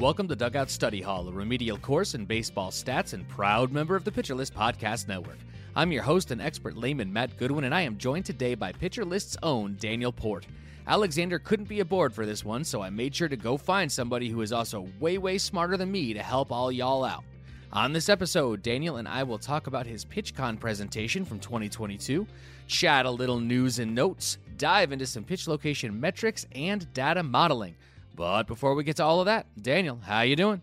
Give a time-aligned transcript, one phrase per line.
[0.00, 4.02] Welcome to Dugout Study Hall, a remedial course in baseball stats and proud member of
[4.02, 5.36] the Pitcher List Podcast Network.
[5.76, 9.04] I'm your host and expert layman, Matt Goodwin, and I am joined today by Pitcher
[9.04, 10.46] List's own Daniel Port.
[10.86, 14.30] Alexander couldn't be aboard for this one, so I made sure to go find somebody
[14.30, 17.24] who is also way, way smarter than me to help all y'all out.
[17.70, 22.26] On this episode, Daniel and I will talk about his PitchCon presentation from 2022,
[22.68, 27.76] chat a little news and notes, dive into some pitch location metrics and data modeling.
[28.20, 30.60] But before we get to all of that, Daniel, how you doing?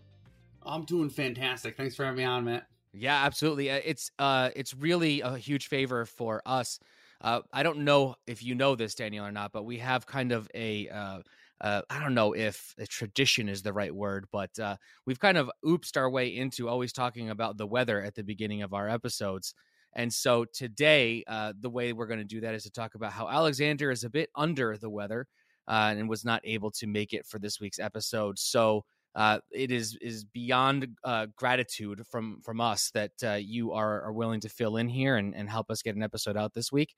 [0.64, 1.76] I'm doing fantastic.
[1.76, 2.68] Thanks for having me on, Matt.
[2.92, 3.68] Yeah, absolutely.
[3.68, 6.78] Uh, It's uh, it's really a huge favor for us.
[7.20, 10.30] Uh, I don't know if you know this, Daniel, or not, but we have kind
[10.30, 11.18] of a uh,
[11.60, 15.36] uh, I don't know if a tradition is the right word, but uh, we've kind
[15.36, 18.88] of oopsed our way into always talking about the weather at the beginning of our
[18.88, 19.52] episodes.
[19.94, 23.10] And so today, uh, the way we're going to do that is to talk about
[23.10, 25.26] how Alexander is a bit under the weather
[25.68, 28.38] uh, and was not able to make it for this week's episode.
[28.38, 28.84] So
[29.14, 34.12] uh, it is is beyond uh, gratitude from from us that uh, you are, are
[34.12, 36.94] willing to fill in here and, and help us get an episode out this week.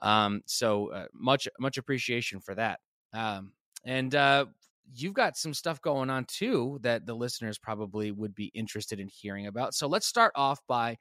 [0.00, 2.80] Um, so uh, much much appreciation for that.
[3.12, 3.52] Um,
[3.84, 4.46] and uh,
[4.94, 9.08] you've got some stuff going on too that the listeners probably would be interested in
[9.08, 9.74] hearing about.
[9.74, 10.96] So let's start off by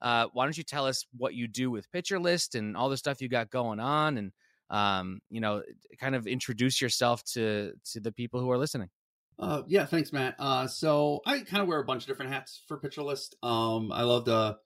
[0.00, 3.20] why don't you tell us what you do with Pitcher List and all the stuff
[3.20, 4.32] you got going on, and
[4.70, 5.62] um, you know,
[5.98, 8.90] kind of introduce yourself to to the people who are listening.
[9.38, 10.34] Uh, yeah, thanks, Matt.
[10.38, 13.36] Uh, so I kind of wear a bunch of different hats for Pitcher List.
[13.42, 14.58] Um, I love to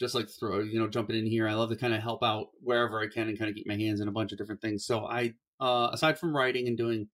[0.00, 1.46] just like throw, you know, jumping in here.
[1.48, 3.76] I love to kind of help out wherever I can and kind of get my
[3.76, 4.86] hands in a bunch of different things.
[4.86, 7.08] So I, uh, aside from writing and doing,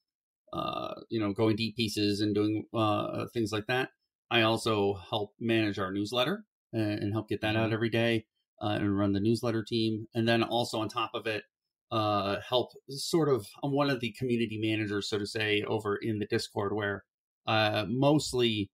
[0.53, 3.91] uh, you know, going deep pieces and doing uh, things like that,
[4.31, 7.75] I also help manage our newsletter and, and help get that out Mhm.
[7.75, 8.27] every day
[8.62, 10.07] uh, and run the newsletter team.
[10.15, 11.43] And then also on top of it,
[11.91, 16.19] uh, help sort of I'm one of the community managers, so to say, over in
[16.19, 17.05] the Discord where
[17.47, 18.71] uh, mostly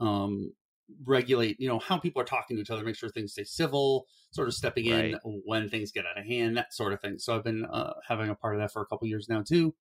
[0.00, 0.52] um,
[1.04, 4.06] regulate, you know, how people are talking to each other, make sure things stay civil,
[4.32, 5.20] sort of stepping in Right.
[5.24, 7.18] when things get out of hand, that sort of thing.
[7.18, 9.74] So I've been uh, having a part of that for a couple years now too.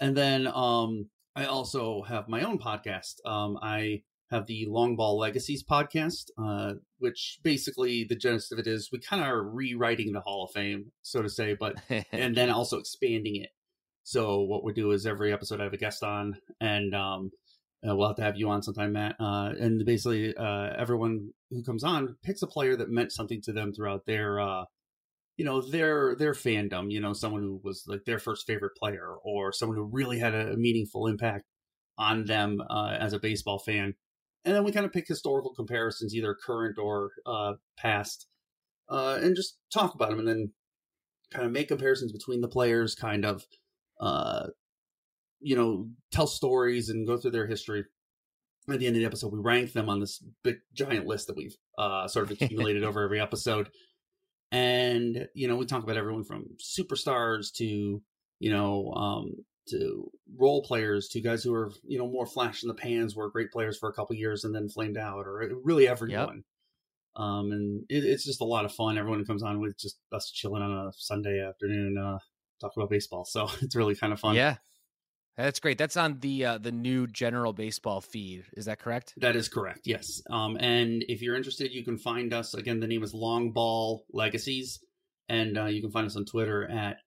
[0.00, 3.14] And then um, I also have my own podcast.
[3.24, 8.66] Um, I have the Long Ball Legacies podcast, uh, which basically the gist of it
[8.66, 11.76] is we kind of are rewriting the Hall of Fame, so to say, but
[12.12, 13.50] and then also expanding it.
[14.04, 17.30] So what we do is every episode I have a guest on, and um,
[17.86, 19.16] uh, we'll have to have you on sometime, Matt.
[19.20, 23.52] Uh, and basically, uh, everyone who comes on picks a player that meant something to
[23.52, 24.64] them throughout their, uh,
[25.36, 26.90] you know, their their fandom.
[26.90, 30.34] You know, someone who was like their first favorite player, or someone who really had
[30.34, 31.44] a meaningful impact
[31.98, 33.94] on them uh, as a baseball fan.
[34.44, 38.26] And then we kind of pick historical comparisons, either current or uh, past,
[38.88, 40.52] uh, and just talk about them, and then
[41.32, 43.46] kind of make comparisons between the players, kind of,
[44.00, 44.48] uh,
[45.40, 47.84] you know, tell stories and go through their history.
[48.68, 51.36] At the end of the episode, we rank them on this big giant list that
[51.36, 53.70] we've uh, sort of accumulated over every episode.
[54.50, 58.02] And you know, we talk about everyone from superstars to
[58.38, 59.32] you know um,
[59.68, 63.30] to role players to guys who are you know more flash in the pans, were
[63.30, 66.44] great players for a couple years and then flamed out, or really everyone.
[67.14, 68.98] Um, and it, it's just a lot of fun.
[68.98, 72.18] Everyone who comes on with just us chilling on a Sunday afternoon, uh,
[72.60, 73.24] talking about baseball.
[73.24, 74.34] So it's really kind of fun.
[74.34, 74.56] Yeah,
[75.36, 75.78] that's great.
[75.78, 78.44] That's on the uh, the new general baseball feed.
[78.54, 79.14] Is that correct?
[79.18, 79.80] That is correct.
[79.84, 80.22] Yes.
[80.30, 82.80] Um, and if you're interested, you can find us again.
[82.80, 84.80] The name is Long Ball Legacies,
[85.28, 86.98] and uh, you can find us on Twitter at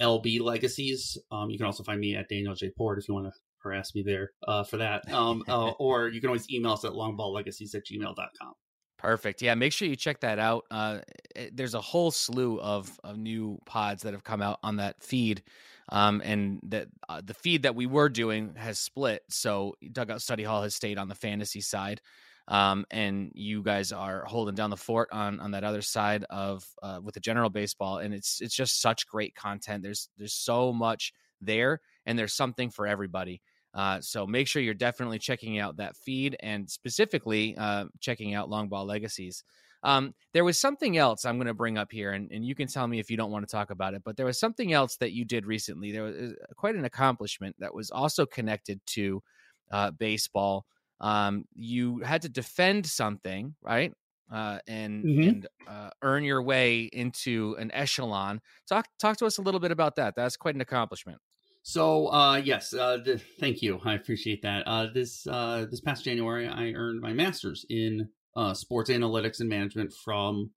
[0.00, 1.18] LB Legacies.
[1.30, 3.94] Um, you can also find me at Daniel J Port if you want to harass
[3.94, 5.10] me there uh, for that.
[5.12, 8.54] Um, uh, or you can always email us at longballegacies at gmail.com.
[8.98, 9.42] Perfect.
[9.42, 10.64] Yeah, make sure you check that out.
[10.70, 11.00] Uh,
[11.36, 15.02] it, there's a whole slew of, of new pods that have come out on that
[15.02, 15.42] feed.
[15.90, 19.22] Um, and that uh, the feed that we were doing has split.
[19.30, 22.02] So Dugout Study Hall has stayed on the fantasy side.
[22.48, 26.64] Um, and you guys are holding down the fort on on that other side of
[26.82, 29.82] uh, with the general baseball, and it's it's just such great content.
[29.82, 33.42] There's there's so much there, and there's something for everybody.
[33.74, 38.48] Uh, so make sure you're definitely checking out that feed and specifically uh, checking out
[38.48, 39.44] Long Ball Legacies.
[39.82, 42.66] Um, there was something else I'm going to bring up here, and, and you can
[42.66, 44.96] tell me if you don't want to talk about it, but there was something else
[44.96, 45.92] that you did recently.
[45.92, 49.22] There was uh, quite an accomplishment that was also connected to
[49.70, 50.64] uh, baseball.
[51.00, 53.92] Um, you had to defend something, right?
[54.30, 55.22] Uh, and Mhm.
[55.22, 58.40] and uh, earn your way into an echelon.
[58.68, 60.14] Talk talk to us a little bit about that.
[60.16, 61.20] That's quite an accomplishment.
[61.62, 63.80] So uh, yes, uh, th- thank you.
[63.84, 64.66] I appreciate that.
[64.66, 69.48] Uh, this uh, this past January, I earned my master's in uh, sports analytics and
[69.48, 70.52] management from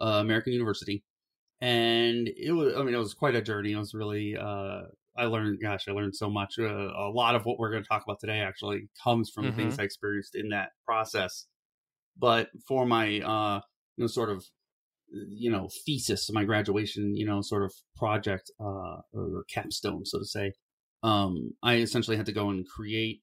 [0.00, 1.04] uh, American University,
[1.60, 2.76] and it was.
[2.76, 3.72] I mean, it was quite a journey.
[3.72, 4.36] It was really.
[5.16, 5.58] I learned.
[5.62, 6.54] Gosh, I learned so much.
[6.58, 9.52] Uh, a lot of what we're going to talk about today actually comes from the
[9.52, 11.46] things I experienced in that process.
[12.16, 13.60] But for my, uh,
[13.96, 14.44] you know, sort of
[15.28, 20.24] you know thesis my graduation you know sort of project uh or capstone so to
[20.24, 20.52] say
[21.02, 23.20] um i essentially had to go and create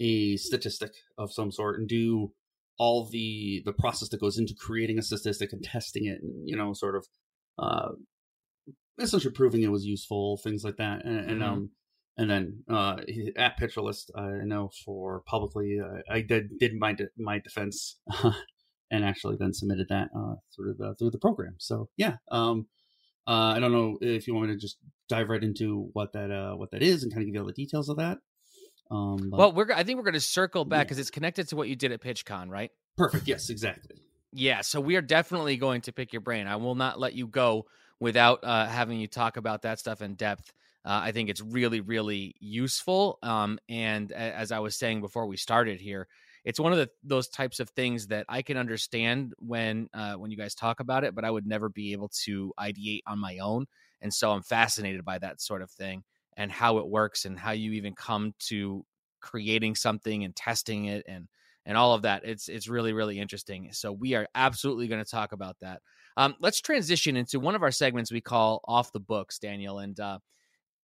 [0.00, 2.32] a statistic of some sort and do
[2.78, 6.56] all the the process that goes into creating a statistic and testing it and you
[6.56, 7.06] know sort of
[7.58, 7.88] uh
[8.98, 11.46] essentially proving it was useful things like that and, and Mhm.
[11.48, 11.70] um
[12.18, 12.96] and then uh
[13.36, 17.98] at pitcher list i know for publicly uh, i did did my de- my defense
[18.90, 21.54] and actually then submitted that uh, through the through the program.
[21.58, 22.66] So yeah, um,
[23.26, 24.76] uh, I don't know if you want me to just
[25.08, 27.46] dive right into what that uh, what that is and kind of give you all
[27.46, 28.18] the details of that.
[28.90, 30.84] Um, but- Well, we're I think we're going to circle back Yeah.
[30.84, 32.70] because it's connected to what you did at PitchCon, right?
[32.98, 33.26] perfect.
[33.26, 33.96] Yes, exactly.
[34.34, 36.46] Yeah, so we are definitely going to pick your brain.
[36.46, 37.64] I will not let you go
[38.00, 40.52] without uh, having you talk about that stuff in depth.
[40.84, 43.18] Uh, I think it's really, really useful.
[43.22, 46.08] Um, and as I was saying before we started here,
[46.44, 50.30] it's one of the those types of things that I can understand when uh, when
[50.30, 53.38] you guys talk about it, but I would never be able to ideate on my
[53.38, 53.66] own.
[54.00, 56.02] And so I'm fascinated by that sort of thing
[56.36, 58.84] and how it works and how you even come to
[59.20, 61.28] creating something and testing it and
[61.64, 62.22] and all of that.
[62.24, 63.68] It's it's really really interesting.
[63.72, 65.80] So we are absolutely going to talk about that.
[66.16, 69.78] Um, let's transition into one of our segments we call off the books, Daniel.
[69.78, 70.18] And uh,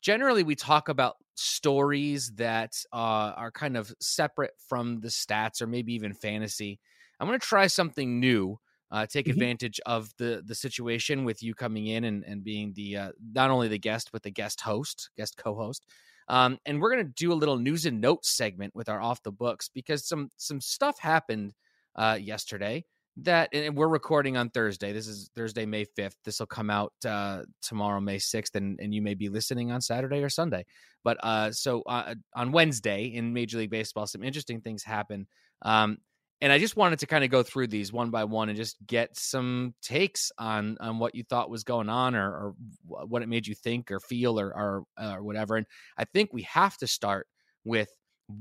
[0.00, 2.96] generally, we talk about stories that uh,
[3.36, 6.80] are kind of separate from the stats or maybe even fantasy.
[7.20, 8.58] I'm going to try something new.
[8.90, 9.28] Uh, take Mhm.
[9.28, 13.50] advantage of the the situation with you coming in and, and being the uh, not
[13.50, 15.84] only the guest but the guest host, guest co-host.
[16.28, 19.22] Um, and we're going to do a little news and notes segment with our off
[19.22, 21.54] the books because some some stuff happened
[21.96, 22.84] uh, yesterday
[23.24, 24.92] that and we're recording on Thursday.
[24.92, 26.14] This is Thursday, May 5th.
[26.24, 29.80] This will come out uh, tomorrow, May 6th, and, and you may be listening on
[29.80, 30.64] Saturday or Sunday.
[31.04, 35.26] But uh, so uh, on Wednesday in Major League Baseball, some interesting things happen.
[35.62, 35.98] Um,
[36.40, 38.76] and I just wanted to kind of go through these one by one and just
[38.86, 42.54] get some takes on on what you thought was going on or, or
[42.86, 45.56] what it made you think or feel or, or or whatever.
[45.56, 45.66] And
[45.96, 47.26] I think we have to start
[47.64, 47.88] with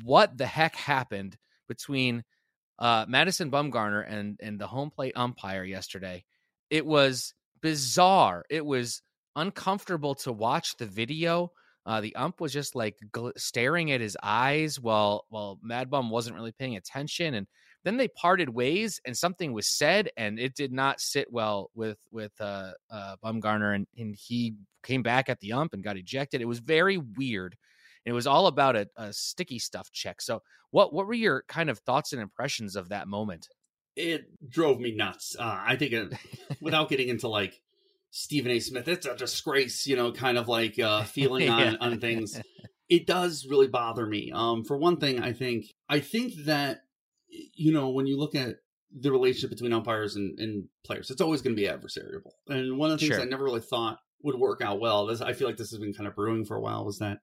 [0.04, 1.38] what the heck happened
[1.68, 2.24] between
[2.80, 6.24] uh, Madison Bumgarner and and the home plate umpire yesterday.
[6.70, 8.46] It was bizarre.
[8.50, 9.02] It was
[9.36, 11.52] uncomfortable to watch the video.
[11.86, 16.36] Uh, the ump was just like gl- staring at his eyes while while MadBum wasn't
[16.36, 17.48] really paying attention, and
[17.86, 21.98] then they parted ways, and something was said, and it did not sit well with
[22.12, 26.42] with uh, uh, Bumgarner, and and he came back at the ump and got ejected.
[26.42, 27.56] It was very weird.
[28.08, 30.22] It was all about a, a sticky stuff check.
[30.22, 33.50] So, what what were your kind of thoughts and impressions of that moment?
[33.98, 35.36] It drove me nuts.
[35.38, 36.14] Uh, I think it,
[36.62, 37.60] without getting into like
[38.12, 38.60] Stephen A.
[38.60, 41.76] Smith, it's a disgrace, you know, kind of like uh, feeling on, Yeah.
[41.82, 42.40] on things.
[42.88, 44.32] It does really bother me.
[44.34, 46.84] Um, for one thing, I think I think that
[47.28, 48.56] you know when you look at
[48.98, 52.22] the relationship between umpires and, and players, it's always going to be adversarial.
[52.48, 53.26] And one of the things Sure.
[53.26, 55.08] I never really thought would work out well.
[55.08, 56.86] This I feel like this has been kind of brewing for a while.
[56.86, 57.18] Was that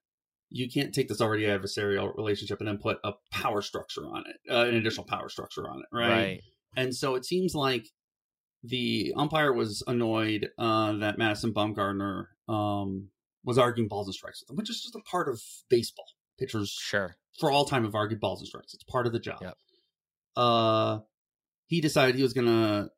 [0.55, 4.53] you can't take this already adversarial relationship and then put a power structure on it,
[4.53, 6.09] uh, an additional power structure on it, right?
[6.09, 6.41] right?
[6.77, 7.89] And so it seems like
[8.63, 13.09] the umpire was annoyed uh, that Madison Bumgarner um,
[13.45, 16.07] was arguing balls and strikes with him, which is just a part of baseball.
[16.39, 17.17] Pitchers Sure.
[17.41, 18.75] for all time have argued balls and strikes.
[18.75, 19.39] It's part of the job.
[19.41, 19.57] Yep.
[20.37, 20.99] Uh,
[21.67, 22.91] he decided he was going to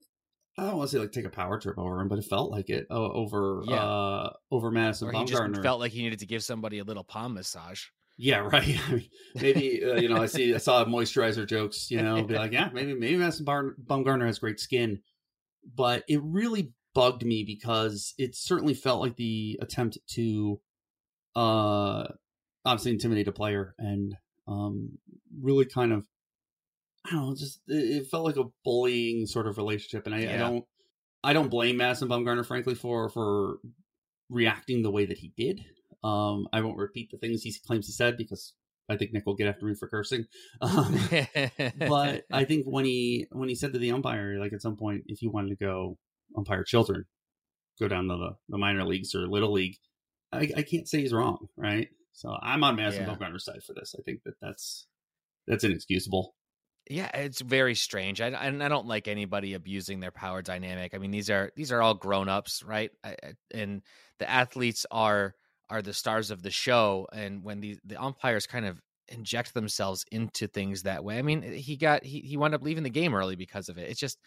[0.58, 2.50] I don't want to say like take a power trip over him, but it felt
[2.50, 3.76] like it uh, over yeah.
[3.76, 7.04] uh over Madison or he just felt like he needed to give somebody a little
[7.04, 7.84] palm massage.
[8.16, 8.78] Yeah, right.
[8.88, 11.90] I mean, maybe uh, you know, I see, I saw moisturizer jokes.
[11.90, 15.00] You know, be like, yeah, maybe maybe Madison Bar- Bumgarner has great skin,
[15.75, 20.58] but it really bugged me because it certainly felt like the attempt to,
[21.34, 22.04] uh,
[22.64, 24.16] obviously intimidate a player and
[24.48, 24.98] um
[25.42, 26.06] really kind of,
[27.06, 30.34] I don't know, just it, felt like a bullying sort of relationship, and I, yeah.
[30.34, 30.64] I don't,
[31.22, 33.58] I don't blame Madison Bumgarner, frankly, for for
[34.28, 35.64] reacting the way that he did.
[36.02, 38.54] Um, I won't repeat the things he claims he said because
[38.88, 40.26] I think Nick will get after me for cursing.
[40.60, 40.98] Um,
[41.78, 45.04] but I think when he when he said to the umpire, like at some point,
[45.06, 45.98] if you wanted to go
[46.36, 47.04] umpire children,
[47.78, 49.76] go down to the, the minor leagues or little league,
[50.32, 51.88] I, I can't say he's wrong, right?
[52.12, 53.14] So I'm on Madison yeah.
[53.14, 53.94] Bumgarner's side for this.
[53.98, 54.86] I think that that's
[55.46, 56.34] that's inexcusable.
[56.88, 58.21] Yeah, it's very strange.
[58.21, 60.95] I, I don't like anybody abusing their power dynamic.
[60.95, 62.90] I mean, these are these are all grown ups, right?
[63.02, 63.16] I,
[63.52, 63.83] and
[64.19, 65.35] the athletes are
[65.69, 70.05] are the stars of the show and when the the umpires kind of inject themselves
[70.12, 72.90] into things that way i mean eh, he got he, he wound up leaving the
[72.90, 74.19] game early because of it it's just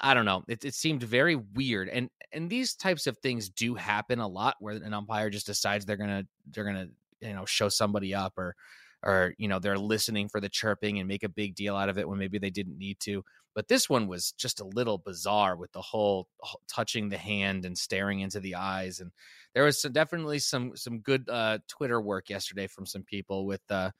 [0.00, 3.74] i don't know it, it seemed very weird and and these types of things do
[3.74, 6.88] happen a lot where an umpire just decides they're gonna they're gonna
[7.20, 8.54] you know show somebody up or
[9.04, 11.98] or you know they're listening for the chirping and make a big deal out of
[11.98, 13.22] it when maybe they didn't need to
[13.54, 16.26] but this one was just a little bizarre with the whole
[16.68, 19.12] touching the hand and staring into the eyes and
[19.54, 23.62] there was some, definitely some some good uh, Twitter work yesterday from some people with
[23.70, 23.90] uh,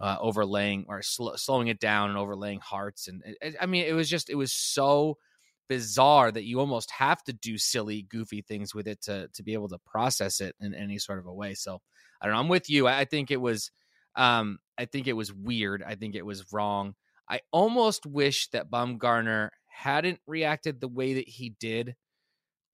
[0.00, 3.94] uh, overlaying or sl- slowing it down and overlaying hearts, and it, I mean, it
[3.94, 5.16] was just it was so
[5.68, 9.54] bizarre that you almost have to do silly, goofy things with it to to be
[9.54, 11.54] able to process it in any sort of a way.
[11.54, 11.80] So
[12.20, 12.40] I don't know.
[12.40, 12.86] I'm with you.
[12.86, 13.70] I, I think it was,
[14.18, 15.82] um, I think it was weird.
[15.82, 16.94] I think it was wrong.
[17.30, 21.94] I almost wish that Bumgarner hadn't reacted the way that he did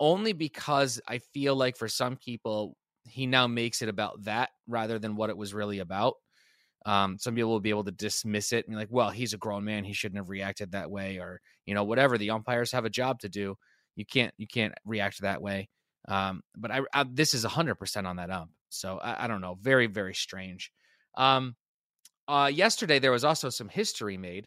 [0.00, 4.98] only because I feel like for some people, he now makes it about that rather
[4.98, 6.14] than what it was really about.
[6.86, 9.38] Um, some people will be able to dismiss it and be like, well, he's a
[9.38, 9.84] grown man.
[9.84, 12.18] He shouldn't have reacted that way or, you know, whatever.
[12.18, 13.56] The umpires have a job to do.
[13.96, 15.68] You can't, you can't react that way.
[16.08, 18.50] Um, but I, I, this is hundred percent on that ump.
[18.68, 19.56] So I, I, don't know.
[19.60, 20.70] Very, very strange.
[21.16, 21.56] Um,
[22.26, 24.46] uh, yesterday there was also some history made.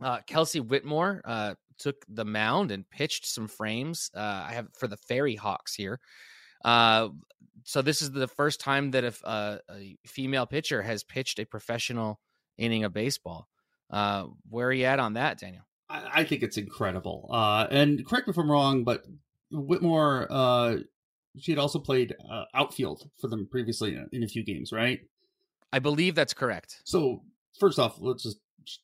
[0.00, 4.10] Uh, Kelsie Whitmore, uh, took the mound and pitched some frames.
[4.14, 5.98] Uh, I have for the FerryHawks here.
[6.64, 7.08] Uh,
[7.64, 11.44] so this is the first time that if uh, a female pitcher has pitched a
[11.44, 12.20] professional
[12.58, 13.48] inning of baseball.
[13.90, 15.64] Uh, where are you at on that, Daniel?
[15.88, 17.28] I, I think it's incredible.
[17.32, 19.04] Uh, and correct me if I'm wrong, but
[19.50, 20.76] Whitmore, uh,
[21.38, 25.00] she had also played uh, outfield for them previously in a few games, right?
[25.72, 26.80] I believe that's correct.
[26.84, 27.22] So
[27.58, 28.38] first off, let's just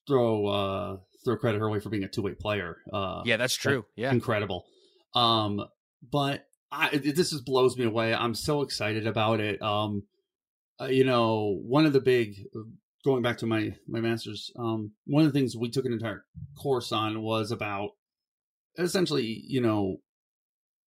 [0.06, 2.78] throw uh, throw credit her way for being a two way player.
[2.92, 3.84] Uh, yeah, that's true.
[3.96, 4.64] Yeah, incredible.
[5.14, 5.64] Um,
[6.10, 8.14] but I, this just blows me away.
[8.14, 9.60] I'm so excited about it.
[9.62, 10.04] Um,
[10.80, 12.36] uh, you know, one of the big
[13.04, 16.24] going back to my my masters, um, one of the things we took an entire
[16.60, 17.90] course on was about
[18.78, 19.98] essentially, you know,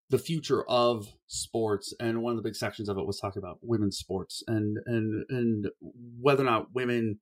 [0.10, 3.60] the future of sports and one of the big sections of it was talking about
[3.62, 5.68] women's sports and and and
[6.20, 7.20] whether or not women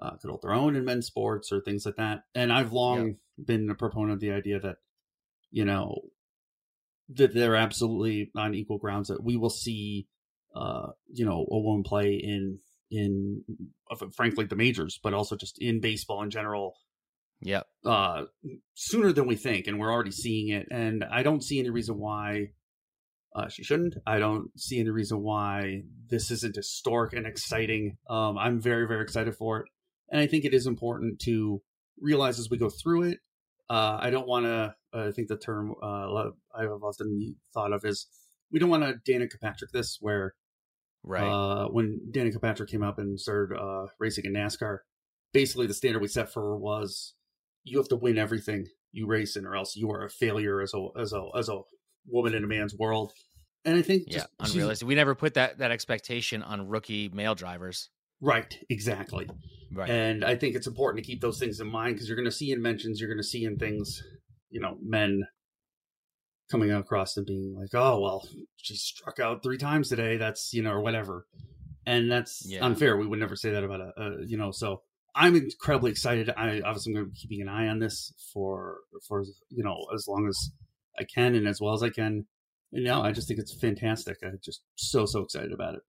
[0.00, 2.24] uh, could hold their own in men's sports or things like that.
[2.34, 3.44] And I've long yeah.
[3.44, 4.76] been a proponent of the idea that,
[5.50, 6.00] you know,
[7.10, 10.06] that they're absolutely on equal grounds that we will see,
[10.54, 12.58] uh, you know, a woman play in
[12.90, 13.44] in
[13.90, 16.74] uh, frankly the majors, but also just in baseball in general.
[17.40, 17.62] Yeah.
[17.84, 18.24] Uh,
[18.74, 20.66] sooner than we think, and we're already seeing it.
[20.70, 22.50] And I don't see any reason why
[23.34, 23.96] uh, she shouldn't.
[24.06, 27.96] I don't see any reason why this isn't historic and exciting.
[28.08, 29.66] Um, I'm very, very excited for it.
[30.10, 31.62] And I think it is important to
[32.00, 33.18] realize as we go through it.
[33.68, 34.74] Uh, I don't want to.
[34.92, 38.08] I think the term uh, I've often thought of is
[38.50, 40.34] we don't want to Danica Patrick this, where
[41.04, 44.78] right uh, when Danica Patrick came up and started uh, racing in NASCAR,
[45.32, 47.14] basically the standard we set for her was
[47.64, 50.74] you have to win everything you race in, or else you are a failure as
[50.74, 51.60] a as a as a
[52.06, 53.12] woman in a man's world.
[53.64, 54.88] And I think yeah, unrealistic.
[54.88, 57.90] We never put that that expectation on rookie male drivers.
[58.20, 59.28] Right, exactly.
[59.72, 59.88] Right.
[59.88, 62.32] And I think it's important to keep those things in mind because you're going to
[62.32, 64.02] see in mentions, you're going to see in things,
[64.50, 65.22] you know, men
[66.50, 70.18] coming across and being like, oh, well, she struck out three times today.
[70.18, 71.26] That's, you know, or whatever.
[71.86, 72.64] And that's yeah.
[72.64, 72.96] unfair.
[72.96, 74.82] We would never say that about a, a, you know, so
[75.14, 76.30] I'm incredibly excited.
[76.36, 79.86] I obviously I'm going to be keeping an eye on this for, for, you know,
[79.94, 80.50] as long as
[80.98, 82.26] I can and as well as I can.
[82.72, 84.18] And now I just think it's fantastic.
[84.22, 85.82] I'm just so, so excited about it.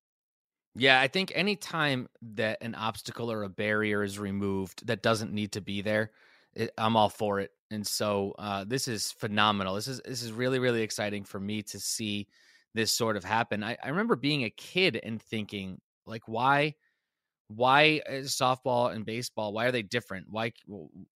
[0.76, 5.52] Yeah, I think anytime that an obstacle or a barrier is removed that doesn't need
[5.52, 6.12] to be there,
[6.54, 7.50] it, I'm all for it.
[7.70, 9.74] And so uh, this is phenomenal.
[9.74, 12.28] This is this is really really exciting for me to see
[12.74, 13.64] this sort of happen.
[13.64, 16.74] I, I remember being a kid and thinking like, why,
[17.50, 19.52] why is softball and baseball?
[19.52, 20.26] Why are they different?
[20.30, 20.52] Why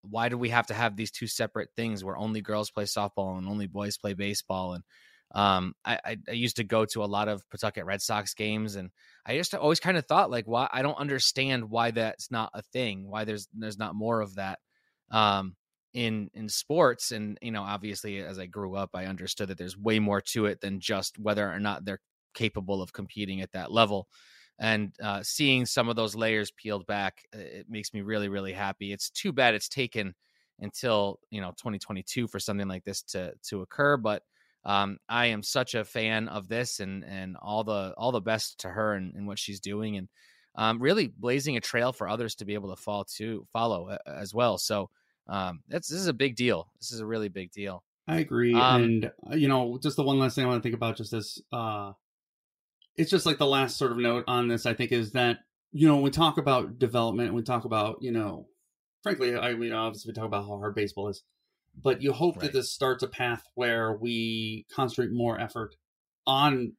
[0.03, 3.39] why do we have to have these two separate things where only girls play softball
[3.39, 4.75] and only boys play baseball?
[4.75, 4.85] And
[5.33, 5.99] um, I,
[6.29, 8.91] I, used to go to a lot of Pawtucket Red Sox games, and
[9.25, 12.63] I just always kind of thought like, why I don't understand why that's not a
[12.63, 13.09] thing.
[13.09, 14.59] Why there's there's not more of that.
[15.13, 15.55] Um,
[15.93, 19.79] in in sports and you know obviously as i grew up i understood that there's
[19.79, 22.01] way more to it than just whether or not they're
[22.35, 24.09] capable of competing at that level
[24.59, 28.93] and uh, seeing some of those layers peeled back it makes me really really happy
[28.93, 30.15] it's too bad it's taken
[30.61, 34.23] until you know 2022 for something like this to to occur but
[34.67, 38.61] um, I am such a fan of this and and all the all the best
[38.61, 40.09] to her and, and what she's doing and
[40.57, 44.33] um, really blazing a trail for others to be able to fall to follow as
[44.33, 44.59] well.
[44.59, 44.91] So
[45.27, 46.69] um, that's this is a big deal.
[46.81, 47.83] This is a really big deal.
[48.07, 50.67] I agree, um, and uh, you know, just the one last thing I want to
[50.67, 51.93] think about, just as uh,
[52.97, 54.67] it's just like the last sort of note on this.
[54.67, 55.39] I think is that
[55.73, 58.47] you know when we talk about development, we talk about you know,
[59.03, 61.23] frankly, I mean, obviously we talk about how hard baseball is,
[61.81, 62.45] but you hope right.
[62.45, 65.77] that this starts a path where we concentrate more effort
[66.27, 66.73] on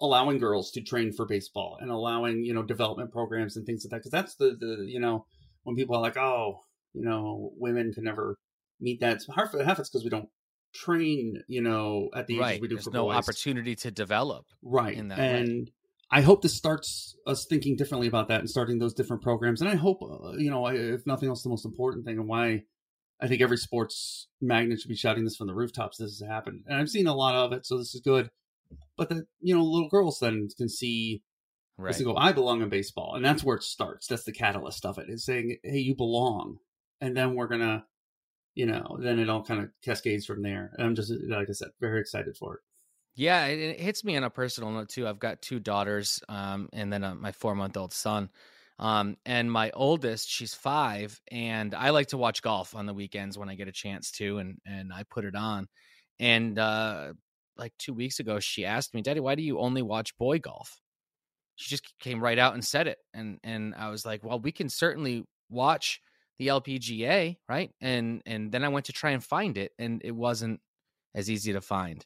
[0.00, 3.90] allowing girls to train for baseball and allowing you know development programs and things like
[3.90, 5.24] that because that's the the you know
[5.62, 6.60] when people are like oh
[6.94, 8.38] you know, women can never
[8.80, 9.16] meet that.
[9.16, 10.28] It's hard for half it's because we don't
[10.74, 12.60] train, you know, at the right.
[12.60, 13.16] we do There's no boys.
[13.16, 14.46] opportunity to develop.
[14.62, 14.96] Right.
[14.96, 15.66] and way.
[16.10, 19.60] I hope this starts us thinking differently about that and starting those different programs.
[19.60, 22.64] And I hope, uh, you know, if nothing else, the most important thing and why
[23.20, 25.98] I think every sports magnet should be shouting this from the rooftops.
[25.98, 28.30] This has happened, and I've seen a lot of it, so this is good.
[28.96, 31.22] But the you know little girls then can see
[31.78, 31.96] right.
[32.04, 34.08] go, I belong in baseball, and that's where it starts.
[34.08, 35.08] That's the catalyst of it.
[35.08, 36.58] Is saying, hey, you belong,
[37.00, 37.84] and then we're gonna,
[38.54, 40.72] you know, then it all kind of cascades from there.
[40.76, 42.60] And I'm just like I said, very excited for it.
[43.16, 45.06] Yeah, it, it hits me on a personal note too.
[45.06, 48.30] I've got two daughters, um, and then uh, my four month old son.
[48.78, 53.38] Um, and my oldest, she's five, and I like to watch golf on the weekends
[53.38, 55.68] when I get a chance to, and and I put it on.
[56.18, 57.14] And uh,
[57.56, 60.80] like two weeks ago, she asked me, "Daddy, why do you only watch boy golf?"
[61.56, 64.52] She just came right out and said it, and and I was like, "Well, we
[64.52, 66.00] can certainly watch
[66.38, 67.70] the LPGA, right?
[67.80, 70.60] And and then I went to try and find it, and it wasn't
[71.14, 72.04] as easy to find.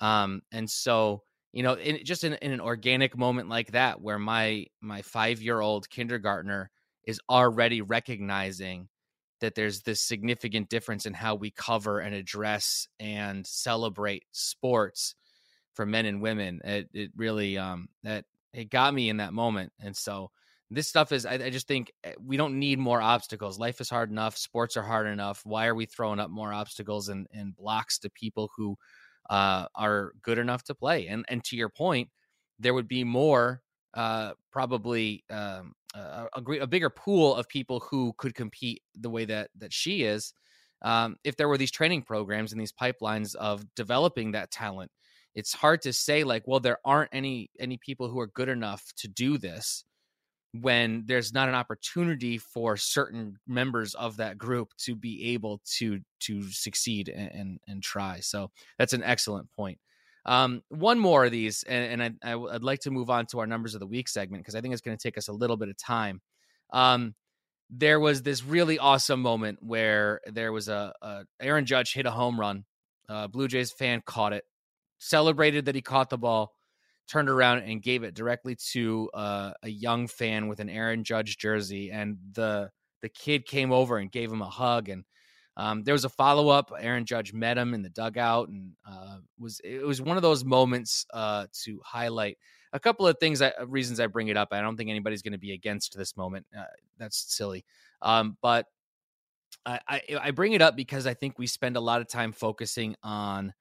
[0.00, 4.18] Um, and so you know, in, just in, in an organic moment like that, where
[4.18, 6.70] my my five year old kindergartner
[7.04, 8.88] is already recognizing
[9.40, 15.14] that there's this significant difference in how we cover and address and celebrate sports
[15.74, 16.60] for men and women.
[16.64, 20.30] It it really um that it got me in that moment, and so
[20.70, 23.58] this stuff is I, I, just think eh, we don't need more obstacles.
[23.58, 25.42] Life is hard enough sports are hard enough.
[25.44, 28.76] Why are we throwing up more obstacles and, and blocks to people who
[29.30, 31.06] uh, are good enough to play?
[31.06, 32.10] And and to your point
[32.58, 33.60] there would be more
[33.94, 39.24] uh, probably um, a, a, a, bigger pool of people who could compete the way
[39.24, 40.34] that that she is
[40.82, 44.90] um, if there were these training programs and these pipelines of developing that talent.
[45.34, 48.82] It's hard to say like well there aren't any any people who are good enough
[48.96, 49.84] to do this
[50.52, 56.00] when there's not an opportunity for certain members of that group to be able to
[56.20, 58.20] to succeed and and, and try.
[58.20, 59.78] So that's an excellent point.
[60.26, 63.46] Um, one more of these, and, and I, would like to move on to our
[63.46, 65.56] numbers of the week segment because I think it's going to take us a little
[65.56, 66.20] bit of time.
[66.72, 67.14] Um,
[67.70, 72.10] there was this really awesome moment where there was a, a Aaron Judge hit a
[72.10, 72.64] home run.
[73.08, 74.42] Uh, Blue Jays fan caught it,
[74.98, 76.55] celebrated that he caught the ball,
[77.06, 81.38] turned around and gave it directly to uh, a young fan with an Aaron Judge
[81.38, 82.70] jersey, and the
[83.02, 84.88] the kid came over and gave him a hug.
[84.88, 85.04] And
[85.56, 86.72] um, there was a follow up.
[86.78, 90.44] Aaron Judge met him in the dugout, and uh, was it was one of those
[90.44, 92.38] moments uh, to highlight
[92.72, 93.42] a couple of things.
[93.66, 94.48] reasons I bring it up.
[94.52, 96.46] I don't think anybody's going to be against this moment.
[96.56, 96.64] Uh,
[96.98, 97.64] that's silly,
[98.02, 98.66] um, but.
[99.64, 102.30] I, I, I bring it up because I think we spend a lot of time
[102.30, 103.52] focusing on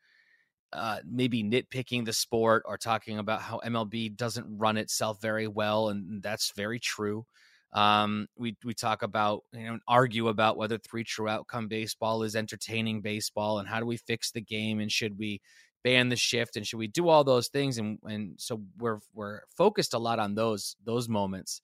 [0.74, 5.90] uh, maybe nitpicking the sport or talking about how MLB doesn't run itself very well,
[5.90, 7.26] and that's very true.
[7.74, 12.36] Um, we we talk about you know argue about whether three true outcome baseball is
[12.36, 15.42] entertaining baseball, and how do we fix the game, and should we
[15.84, 19.42] ban the shift, and should we do all those things, and and so we're we're
[19.58, 21.62] focused a lot on those those moments.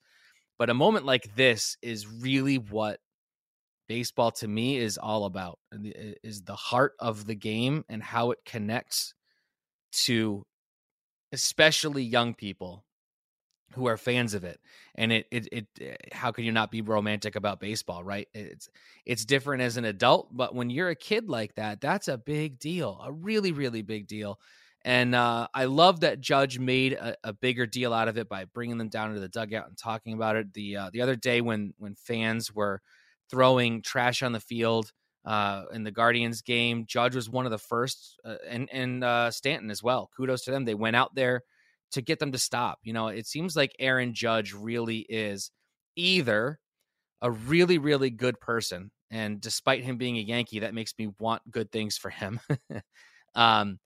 [0.58, 3.00] But a moment like this is really what
[3.88, 8.38] baseball to me is all about is the heart of the game and how it
[8.44, 9.14] connects
[9.92, 10.44] to
[11.32, 12.84] especially young people
[13.74, 14.60] who are fans of it
[14.94, 18.68] and it, it it eh, how can you not be romantic about baseball right it's
[19.06, 22.58] it's different as an adult but when you're a kid like that that's a big
[22.58, 24.38] deal a really really big deal
[24.84, 28.46] and uh, I love that Judge made a, a, bigger deal out of it by
[28.46, 30.52] bringing them down to the dugout and talking about it.
[30.52, 32.82] The uh, the other day when when fans were
[33.30, 34.92] throwing trash on the field
[35.24, 39.30] uh, in the Guardians game, Judge was one of the first, uh, and and uh,
[39.30, 40.10] Stanton as well.
[40.16, 41.42] Kudos to them; they went out there
[41.92, 42.78] to get them to stop.
[42.82, 45.50] You know, it seems like Aaron Judge really is
[45.96, 46.58] either
[47.20, 51.42] a really, really good person, and despite him being a Yankee, that makes me want
[51.50, 52.40] good things for him.
[53.34, 53.78] um,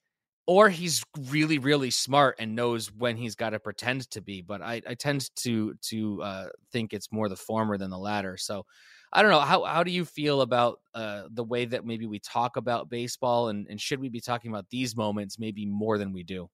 [0.47, 4.43] or he's really, really smart and knows when he's got to pretend to be.
[4.43, 8.37] But I, I tend to to uh, think it's more the former than the latter.
[8.37, 8.65] So
[9.13, 12.19] I don't know how how do you feel about uh, the way that maybe we
[12.19, 16.13] talk about baseball, and, and should we be talking about these moments maybe more than
[16.13, 16.49] we do?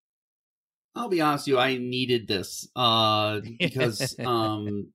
[0.95, 4.93] I'll be honest with you, I needed this uh, because um,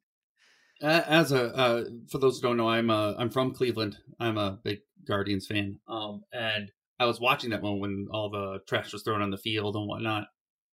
[0.81, 3.97] as a uh, for those who don't know, I'm a, I'm from Cleveland.
[4.19, 8.59] I'm a big Guardians fan, um, and I was watching that moment when all the
[8.67, 10.27] trash was thrown on the field and whatnot.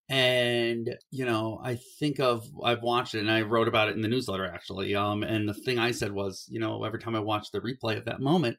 [0.07, 4.01] And you know, I think of I've watched it and I wrote about it in
[4.01, 4.93] the newsletter actually.
[4.95, 7.97] Um, and the thing I said was, you know, every time I watch the replay
[7.97, 8.57] of that moment,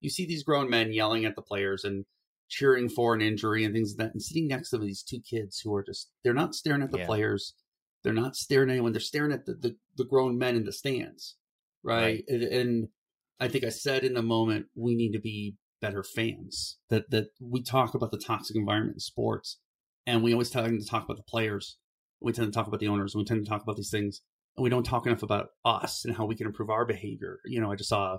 [0.00, 2.06] you see these grown men yelling at the players and
[2.48, 5.60] cheering for an injury and things like that, and sitting next to these two kids
[5.60, 7.06] who are just they're not staring at the yeah.
[7.06, 7.54] players,
[8.02, 10.72] they're not staring at anyone, they're staring at the, the, the grown men in the
[10.72, 11.36] stands.
[11.82, 12.02] Right?
[12.02, 12.24] right.
[12.28, 12.88] And, and
[13.38, 16.78] I think I said in the moment we need to be better fans.
[16.88, 19.58] That that we talk about the toxic environment in sports
[20.06, 21.78] and we always tend to talk about the players.
[22.20, 23.14] We tend to talk about the owners.
[23.14, 24.22] We tend to talk about these things,
[24.56, 27.40] and we don't talk enough about us and how we can improve our behavior.
[27.44, 28.18] You know, I just saw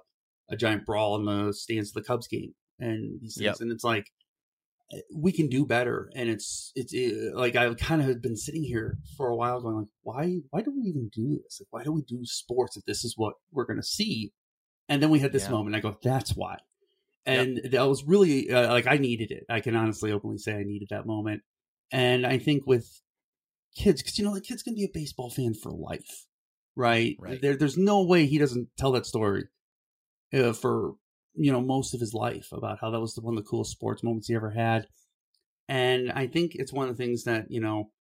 [0.49, 3.55] a giant brawl in the stands of the Cubs game, and these things, yep.
[3.59, 4.11] and it's like
[5.13, 8.63] we can do better and it's it's it, like i kind of have been sitting
[8.63, 11.83] here for a while going like why why do we even do this like why
[11.83, 14.31] do we do sports if this is what we're going to see
[14.87, 15.51] and then we had this yeah.
[15.51, 16.57] moment i go that's why
[17.25, 17.71] and yep.
[17.71, 20.87] that was really uh, like i needed it i can honestly openly say i needed
[20.89, 21.41] that moment
[21.91, 23.01] and i think with
[23.75, 26.25] kids because you know the kid's going to be a baseball fan for life
[26.75, 27.41] right, right.
[27.41, 29.45] There, there's no way he doesn't tell that story
[30.33, 30.95] uh, for
[31.35, 33.71] you know most of his life about how that was the, one of the coolest
[33.71, 34.87] sports moments he ever had
[35.67, 37.91] and i think it's one of the things that you know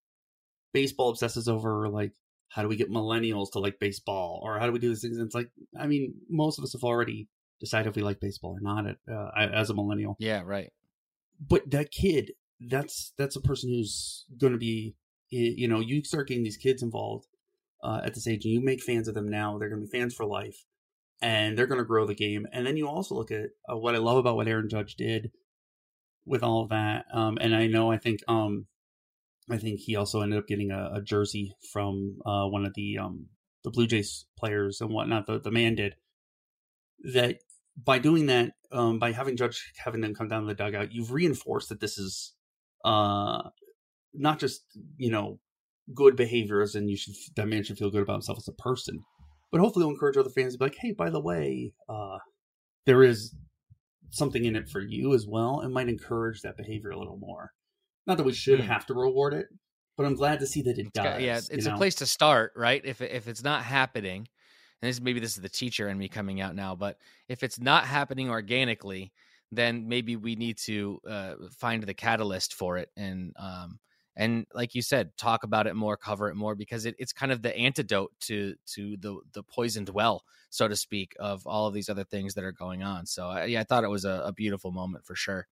[0.73, 2.13] baseball obsesses over like
[2.49, 5.19] how do we get millennials to like baseball or how do we do these things
[5.19, 7.29] and it's like i mean most of us have already
[7.61, 10.17] decided if we like baseball or not uh, as a millennial.
[10.19, 10.73] Yeah right.
[11.41, 14.95] But that kid that's that's a person who's going to be
[15.31, 17.27] you know you start getting these kids involved
[17.83, 19.99] uh, at this age and you make fans of them now they're going to be
[19.99, 20.65] fans for life
[21.23, 22.47] and they're going to grow the game.
[22.53, 25.31] And then you also look at uh, what I love about what Aaron Judge did
[26.25, 27.07] with all of that.
[27.13, 28.67] Um, and I know I think um,
[29.51, 32.99] I think he also ended up getting a, a jersey from uh, one of the
[32.99, 33.27] um,
[33.65, 35.27] the Blue Jays players and whatnot.
[35.27, 35.97] The the man did
[37.15, 37.39] that
[37.77, 38.53] by doing that.
[38.73, 41.99] Um, by having Judge having them come down to the dugout, you've reinforced that this
[41.99, 42.35] is
[42.87, 43.51] uh,
[44.15, 44.63] not just
[44.97, 45.39] you know
[45.95, 49.05] good behaviors, and you should that man should feel good about himself as a person
[49.51, 52.19] but hopefully it'll encourage other fans to be like, hey, by the way, uh,
[52.85, 53.35] there is
[54.11, 55.61] something in it for you as well.
[55.61, 57.53] It might encourage that behavior a little more.
[58.07, 58.67] Not that we should mm.
[58.67, 59.47] have to reward it,
[59.97, 61.05] but I'm glad to see that it it's does.
[61.05, 61.77] Got, yeah, it's a know?
[61.77, 62.83] place to start, right?
[62.85, 64.29] If if it's not happening,
[64.83, 67.59] and this maybe this is the teacher in me coming out now, but if it's
[67.59, 69.13] not happening organically,
[69.53, 73.79] then maybe we need to uh, find the catalyst for it and um,
[74.17, 77.31] and like you said talk about it more cover it more because it, it's kind
[77.31, 81.75] of the antidote to to the the poisoned well so to speak of all of
[81.75, 83.07] these other things that are going on.
[83.07, 85.47] So I, yeah i thought it was a, a beautiful moment for sure.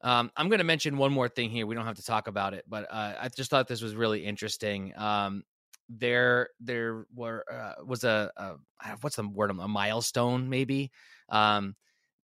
[0.00, 2.54] Um, i'm going to mention one more thing here we don't have to talk about
[2.54, 4.92] it but uh, i just thought this was really interesting.
[4.96, 5.42] Um,
[5.88, 8.54] there there were uh, was a, a,
[9.00, 10.90] what's the word a milestone maybe?
[11.30, 11.74] Um,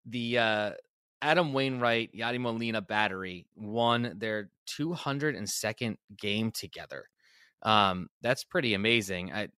[0.07, 0.71] the uh,
[1.23, 7.09] Adam Wainwright, Yadi Molina battery won their 202nd game together.
[7.63, 9.33] Um, that's pretty amazing.
[9.33, 9.49] I,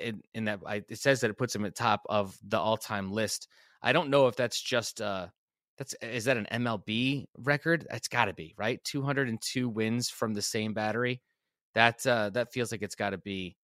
[0.00, 3.10] in, in that, I, it says that it puts him at top of the all-time
[3.10, 3.48] list.
[3.82, 5.26] I don't know if that's just uh,
[5.76, 7.86] that's is that an MLB record?
[7.90, 8.82] That's got to be right.
[8.84, 11.20] 202 wins from the same battery.
[11.74, 13.56] That uh, that feels like it's got to be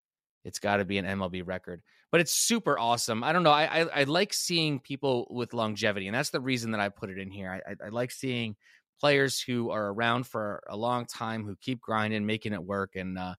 [0.43, 1.81] it's got to be an MLB record.
[2.11, 3.23] But it's super awesome.
[3.23, 3.51] I don't know.
[3.51, 7.09] I, I, I like seeing people with longevity, and that's the reason that I put
[7.09, 7.61] it in here.
[7.65, 8.55] I, I, I like seeing
[8.99, 13.17] players who are around for a long time, who keep grinding, making it work, and
[13.17, 13.33] uh,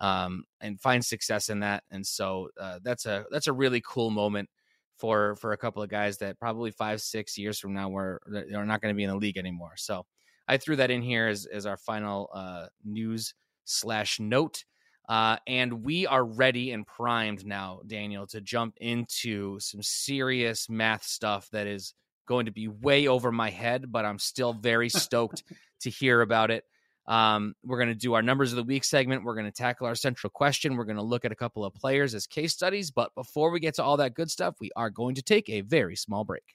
[0.00, 1.84] um, and find success in that.
[1.90, 4.48] And so uh, that's a that's a really cool moment
[4.96, 8.64] for for a couple of guys that probably five six years from now we're they're
[8.64, 9.74] not going to be in the league anymore.
[9.76, 10.04] So
[10.48, 13.34] I threw that in here as as our final uh, news
[13.64, 14.64] slash note.
[15.08, 21.04] Uh, and we are ready and primed now, Daniel, to jump into some serious math
[21.04, 21.94] stuff that is
[22.26, 25.42] going to be way over my head, but I'm still very stoked
[25.80, 26.64] to hear about it.
[27.06, 29.24] Um, we're going to do our numbers of the week segment.
[29.24, 30.76] We're going to tackle our central question.
[30.76, 32.90] We're going to look at a couple of players as case studies.
[32.90, 35.60] But before we get to all that good stuff, we are going to take a
[35.60, 36.54] very small break.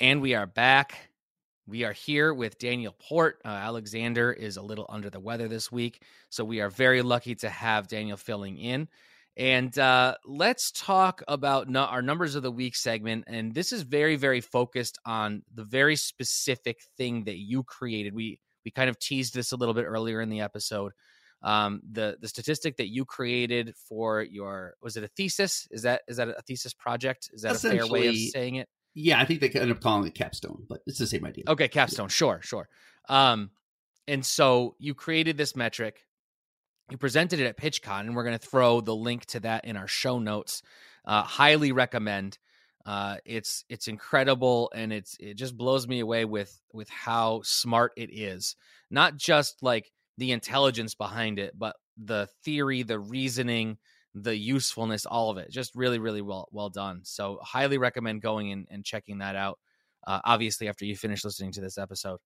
[0.00, 1.10] And we are back.
[1.66, 3.40] We are here with Daniel Port.
[3.44, 7.34] Uh, Alexander is a little under the weather this week, so we are very lucky
[7.36, 8.88] to have Daniel filling in.
[9.36, 13.24] And uh, let's talk about no- our numbers of the week segment.
[13.26, 18.14] And this is very, very focused on the very specific thing that you created.
[18.14, 20.92] We we kind of teased this a little bit earlier in the episode.
[21.42, 25.66] Um, the the statistic that you created for your was it a thesis?
[25.70, 27.30] Is that is that a thesis project?
[27.32, 28.68] Is that a fair way of saying it?
[28.94, 31.44] Yeah, I think they end up calling it capstone, but it's the same idea.
[31.48, 32.06] Okay, capstone.
[32.06, 32.10] Yeah.
[32.10, 32.68] Sure, sure.
[33.08, 33.50] Um,
[34.06, 36.04] and so you created this metric.
[36.90, 39.76] You presented it at PitchCon, and we're going to throw the link to that in
[39.76, 40.62] our show notes.
[41.04, 42.38] Uh, highly recommend.
[42.84, 47.92] Uh, it's it's incredible, and it's it just blows me away with with how smart
[47.96, 48.56] it is.
[48.90, 53.78] Not just like the intelligence behind it, but the theory, the reasoning,
[54.14, 55.50] the usefulness, all of it.
[55.50, 57.00] Just really, really well well done.
[57.04, 59.58] So highly recommend going and, and checking that out.
[60.06, 62.18] Uh, obviously, after you finish listening to this episode.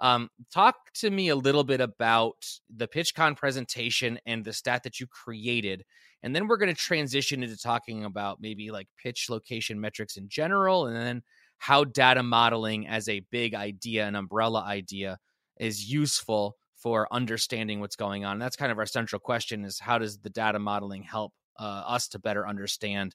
[0.00, 4.98] Um, talk to me a little bit about the PitchCon presentation and the stat that
[4.98, 5.84] you created,
[6.22, 10.28] and then we're going to transition into talking about maybe like pitch location metrics in
[10.28, 11.22] general, and then
[11.58, 15.18] how data modeling as a big idea, an umbrella idea,
[15.58, 18.38] is useful for understanding what's going on.
[18.38, 22.08] That's kind of our central question: is how does the data modeling help uh, us
[22.08, 23.14] to better understand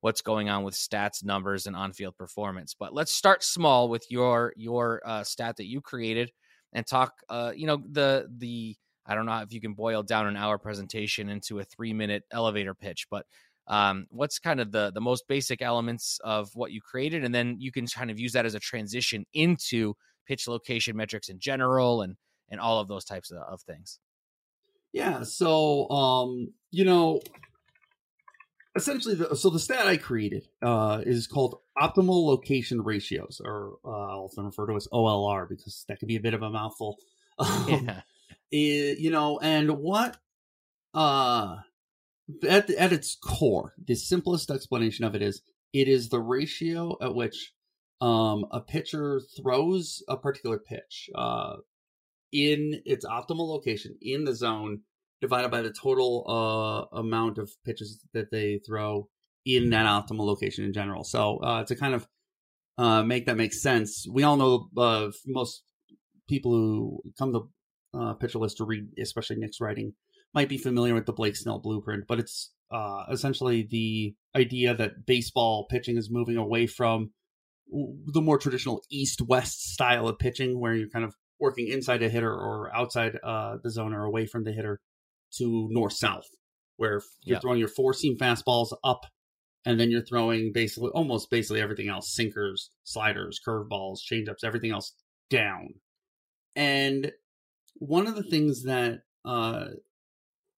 [0.00, 2.74] what's going on with stats, numbers, and on-field performance?
[2.78, 6.32] But let's start small with your your uh, stat that you created
[6.72, 7.12] and talk.
[7.28, 10.58] Uh, you know the the I don't know if you can boil down an hour
[10.58, 13.26] presentation into a three minute elevator pitch, but
[13.66, 17.56] um, what's kind of the the most basic elements of what you created, and then
[17.58, 19.94] you can kind of use that as a transition into
[20.26, 22.16] pitch location metrics in general and
[22.50, 23.98] and all of those types of, of things.
[24.92, 25.24] Yeah.
[25.24, 27.20] So, um, you know,
[28.76, 33.88] essentially, the, so the stat I created uh, is called optimal location ratios, or uh,
[33.88, 36.98] I'll often refer to as OLR because that could be a bit of a mouthful.
[37.36, 38.02] Um, yeah.
[38.52, 40.18] It, you know, and what
[40.94, 41.56] uh,
[42.48, 47.16] at at its core, the simplest explanation of it is it is the ratio at
[47.16, 47.52] which
[48.00, 51.10] um, a pitcher throws a particular pitch.
[51.12, 51.56] Uh,
[52.34, 54.80] in its optimal location in the zone
[55.20, 59.08] divided by the total uh, amount of pitches that they throw
[59.46, 61.04] in that optimal location in general.
[61.04, 62.08] So uh, to kind of
[62.76, 65.62] uh, make that make sense, we all know uh, most
[66.28, 67.48] people who come to
[67.98, 69.94] uh, pitcher list to read, especially Nick's writing,
[70.34, 75.06] might be familiar with the Blake Snell blueprint, but it's uh, essentially the idea that
[75.06, 77.12] baseball pitching is moving away from
[77.68, 82.32] the more traditional east-west style of pitching, where you're kind of working inside a hitter
[82.32, 84.80] or outside uh, the zone or away from the hitter
[85.38, 86.26] to north south,
[86.76, 89.06] where you're throwing your four seam fastballs up,
[89.64, 94.94] and then you're throwing basically almost basically everything else sinkers, sliders, curveballs, changeups, everything else
[95.30, 95.74] down.
[96.54, 97.12] And
[97.76, 99.66] one of the things that uh,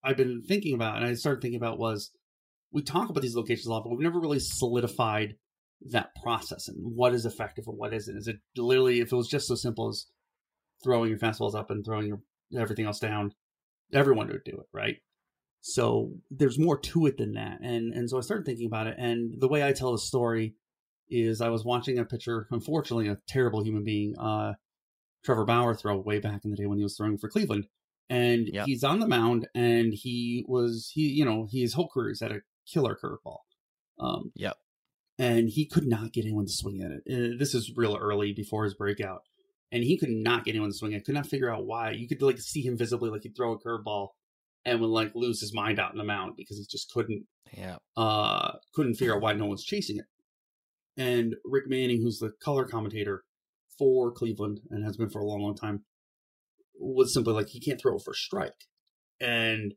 [0.03, 2.11] I've been thinking about, and I started thinking about, was
[2.71, 5.35] we talk about these locations a lot, but we've never really solidified
[5.89, 8.17] that process and what is effective and what isn't.
[8.17, 10.05] Is it literally, if it was just so simple as
[10.83, 12.21] throwing your fastballs up and throwing your
[12.57, 13.33] everything else down,
[13.93, 14.97] everyone would do it, right?
[15.61, 17.59] So there's more to it than that.
[17.61, 18.95] And and so I started thinking about it.
[18.97, 20.55] And the way I tell the story
[21.09, 24.53] is I was watching a pitcher, unfortunately, a terrible human being, uh,
[25.25, 27.67] Trevor Bauer throw way back in the day when he was throwing for Cleveland.
[28.09, 28.65] and Yep.
[28.67, 32.31] he's on the mound, and he was he you know his whole career is at
[32.31, 32.39] a
[32.71, 33.39] killer curveball.
[33.99, 34.55] Um, Yep.
[35.19, 37.01] and he could not get anyone to swing at it.
[37.11, 39.23] Uh, this is real early before his breakout,
[39.71, 41.05] and he could not get anyone to swing it.
[41.05, 41.91] Could not figure out why.
[41.91, 44.09] You could like see him visibly, like he'd throw a curveball,
[44.65, 47.25] and would like lose his mind out in the mound because he just couldn't
[47.55, 47.77] Yeah.
[47.95, 50.05] uh couldn't figure out why no one's chasing it.
[50.97, 53.23] And Rick Manning, who's the color commentator
[53.77, 55.85] for Cleveland and has been for a long, long time,
[56.79, 58.65] was simply like he can't throw it for strike.
[59.19, 59.75] And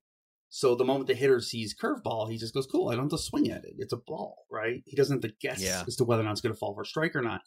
[0.48, 3.18] so the moment the hitter sees curveball, he just goes, "Cool, I don't have to
[3.18, 3.74] swing at it.
[3.78, 5.84] It's a ball, right?" He doesn't have to guess Yeah.
[5.86, 7.42] as to whether or not it's going to fall for strike or not.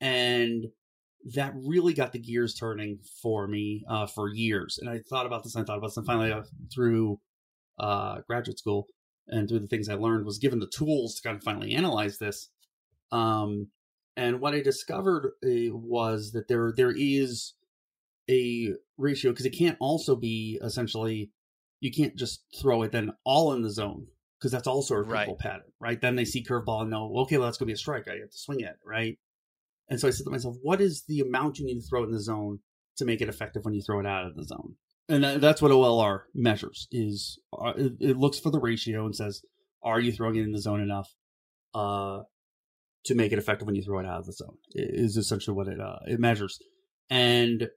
[0.00, 0.66] And
[1.34, 4.78] that really got the gears turning for me uh, for years.
[4.78, 7.20] And I thought about this, and I thought about this, and finally, uh, through
[7.78, 8.86] uh, graduate school
[9.28, 12.18] and through the things I learned, was given the tools to kind of finally analyze
[12.18, 12.48] this.
[13.12, 13.68] Um,
[14.16, 17.54] and what I discovered uh, was that there there is
[18.28, 21.30] a ratio because it can't also be essentially
[21.80, 24.06] you can't just throw it then all in the zone
[24.38, 25.38] because that's also a Right.
[25.38, 26.00] pattern, right?
[26.00, 28.08] Then they see curveball and know, okay, well that's gonna be a strike.
[28.08, 29.18] I have to swing it, right?
[29.90, 32.12] And so I said to myself, what is the amount you need to throw in
[32.12, 32.60] the zone
[32.96, 34.76] to make it effective when you throw it out of the zone?
[35.08, 36.86] And that, that's what OLR measures.
[36.92, 39.42] Is uh, it, it looks for the ratio and says,
[39.82, 41.08] are you throwing it in the zone enough
[41.74, 42.20] uh,
[43.06, 44.56] to make it effective when you throw it out of the zone?
[44.74, 46.58] Is essentially what it uh, it measures.
[47.08, 47.68] And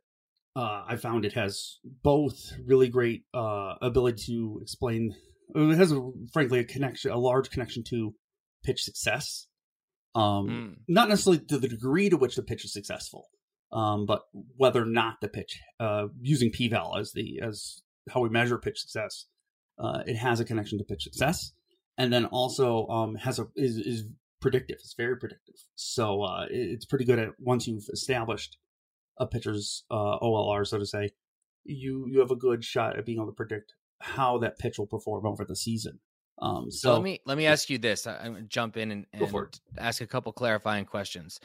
[0.55, 5.15] uh, I found it has both really great uh, ability to explain.
[5.55, 8.13] It has, a, frankly, a connection, a large connection to
[8.63, 9.47] pitch success.
[10.15, 10.75] Um, Mm.
[10.87, 13.29] Not necessarily to the degree to which the pitch is successful,
[13.71, 14.21] um, but
[14.57, 18.79] whether or not the pitch, uh, using p-val as the as how we measure pitch
[18.79, 19.25] success,
[19.79, 21.53] uh, it has a connection to pitch success,
[21.97, 24.03] and then also um, has a is is
[24.41, 24.75] predictive.
[24.81, 25.55] It's very predictive.
[25.75, 28.57] So uh, it- it's pretty good at once you've established
[29.17, 31.11] a pitcher's uh, OLR, so to say,
[31.63, 34.85] you you have a good shot at being able to predict how that pitch will
[34.87, 36.01] perform over the season.
[36.39, 38.07] Um, so, So, let me let me ask you this.
[38.07, 41.39] I, I'm gonna jump in and, and ask a couple clarifying questions.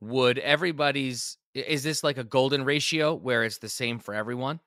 [0.00, 4.60] Would everybody's is this like a golden ratio where it's the same for everyone,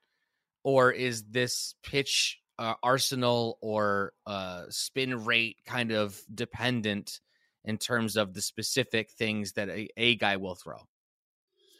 [0.63, 7.19] or is this pitch uh, arsenal or uh, spin rate kind of dependent
[7.65, 10.77] in terms of the specific things that a, a guy will throw?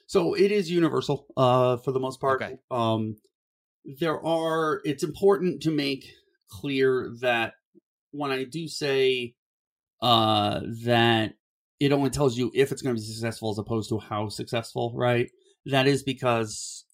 [0.05, 2.41] So it is universal uh, for the most part.
[2.41, 2.57] Okay.
[2.69, 3.17] Um,
[3.99, 4.81] there are.
[4.85, 6.13] It's important to make
[6.49, 7.53] clear that
[8.17, 9.35] when I do say
[10.01, 11.33] uh, that
[11.79, 14.93] it only tells you if it's going to be successful as opposed to how successful,
[14.95, 15.29] right?
[15.65, 16.85] That is because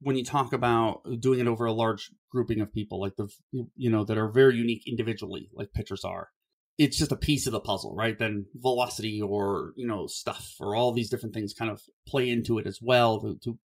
[0.00, 3.90] when you talk about doing it over a large grouping of people, like the you
[3.90, 6.28] know that are very unique individually, like pitchers are,
[6.78, 8.18] it's just a piece of the puzzle, right?
[8.18, 12.58] Then velocity or you know stuff or all these different things kind of play into
[12.58, 13.58] it as well to, to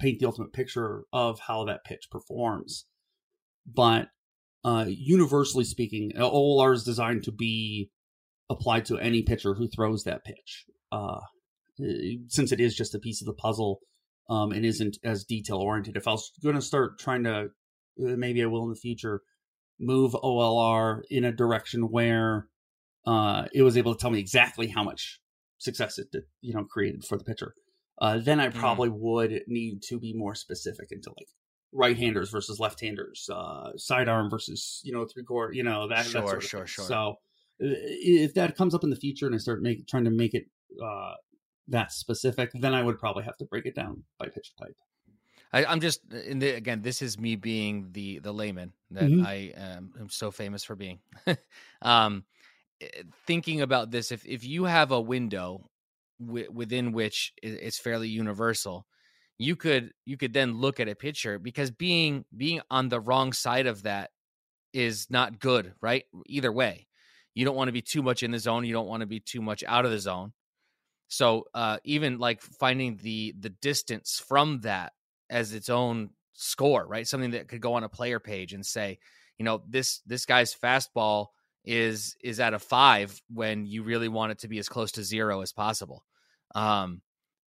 [0.00, 2.86] paint the ultimate picture of how that pitch performs.
[3.66, 4.08] But
[4.64, 7.90] uh, universally speaking, OLR is designed to be
[8.50, 10.64] applied to any pitcher who throws that pitch.
[10.90, 11.20] Uh,
[12.26, 13.78] since it is just a piece of the puzzle
[14.28, 15.96] um, and isn't as detail oriented.
[15.96, 17.46] If I was going to start trying to, uh,
[17.98, 19.22] maybe I will in the future,
[19.78, 22.48] move OLR in a direction where
[23.06, 25.20] uh, it was able to tell me exactly how much
[25.58, 27.54] success it did, you know created for the pitcher.
[28.00, 28.54] Uh, then I Mhm.
[28.54, 31.28] probably would need to be more specific into like
[31.72, 36.28] right-handers versus left-handers, uh, sidearm versus you know three quarter, you know that, that Sure,
[36.28, 36.66] sort of sure, thing.
[36.66, 36.74] sure.
[36.74, 37.14] So uh,
[37.60, 40.46] if that comes up in the future and I start make, trying to make it
[40.82, 41.14] uh,
[41.68, 44.76] that specific, then I would probably have to break it down by pitch type.
[45.52, 46.82] I, I'm just in the, again.
[46.82, 49.18] This is me being the the layman that Mhm.
[49.18, 51.00] I um, am so famous for being.
[51.82, 52.24] um,
[52.80, 55.70] eh, thinking about this, if if you have a window
[56.20, 58.86] wi- within which it's fairly universal,
[59.38, 63.32] you could you could then look at a picture because being being on the wrong
[63.32, 64.10] side of that
[64.72, 66.04] is not good, right?
[66.26, 66.88] Either way,
[67.34, 68.64] you don't want to be too much in the zone.
[68.64, 70.32] You don't want to be too much out of the zone.
[71.06, 74.92] So uh, even like finding the the distance from that
[75.30, 77.06] as its own score, right?
[77.06, 78.98] Something that could go on a player page and say,
[79.38, 81.28] you know, this this guy's fastball
[81.64, 85.04] is is at a five when you really want it to be as close to
[85.04, 86.04] zero as possible.
[86.54, 87.02] Um,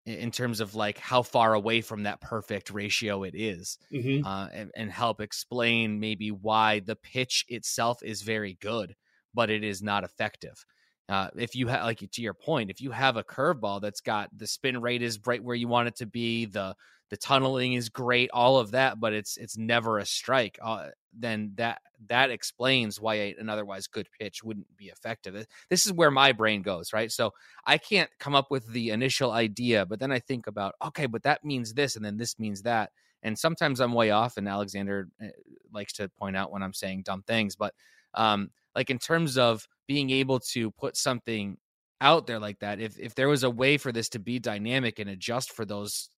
[0.09, 4.21] in- terms of like how far away from that perfect ratio it is, Mm-hmm.
[4.23, 8.95] uh, and, and help explain maybe why the pitch itself is very good,
[9.33, 10.65] but it is not effective.
[11.07, 14.29] Uh, if you have, like to your point, if you have a curveball that's got
[14.35, 16.75] the spin rate is right where you want it to be, the
[17.09, 20.59] the tunneling is great, all of that, but it's it's never a strike.
[20.61, 25.35] Uh, then that that explains why an otherwise good pitch wouldn't be effective.
[25.35, 27.11] Uh, This is where my brain goes, right?
[27.11, 27.33] So
[27.65, 31.23] I can't come up with the initial idea, but then I think about okay, but
[31.23, 32.91] that means this, and then this means that,
[33.23, 35.29] and sometimes I'm way off, and Alexander eh,
[35.73, 37.73] likes to point out when I'm saying dumb things, but
[38.13, 41.57] um, like in terms of being able to put something
[42.01, 44.99] out there like that, if if there was a way for this to be dynamic
[44.99, 46.09] and adjust for those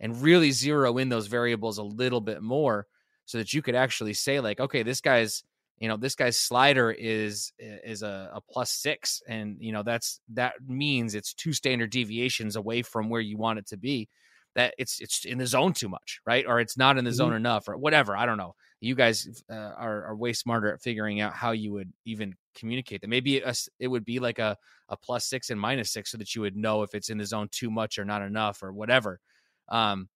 [0.00, 2.86] and really zero in those variables a little bit more
[3.24, 5.44] so that you could actually say like okay this guy's
[5.78, 10.20] you know this guy's slider is is a, a plus six and you know that's
[10.32, 14.08] that means it's two standard deviations away from where you want it to be.
[14.54, 16.46] That it's it's in the zone too much right?
[16.46, 17.36] Or it's not in the zone mm-hmm.
[17.36, 18.54] enough or whatever i don't know.
[18.80, 23.00] You guys uh, are, are way smarter at figuring out how you would even communicate
[23.00, 23.08] that.
[23.08, 24.58] Maybe a, it would be like a,
[24.90, 27.24] a plus six and minus six so that you would know if it's in the
[27.24, 29.20] zone too much or not enough or whatever
[29.68, 30.08] um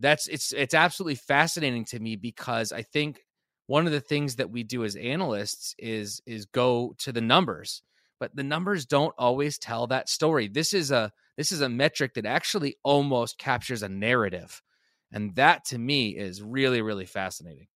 [0.00, 3.20] that's it's it's absolutely fascinating to me because i think
[3.66, 7.82] one of the things that we do as analysts is is go to the numbers
[8.20, 10.46] but the numbers don't always tell that story.
[10.46, 14.62] This is a this is a metric that actually almost captures a narrative
[15.10, 17.66] and that to me is really really fascinating.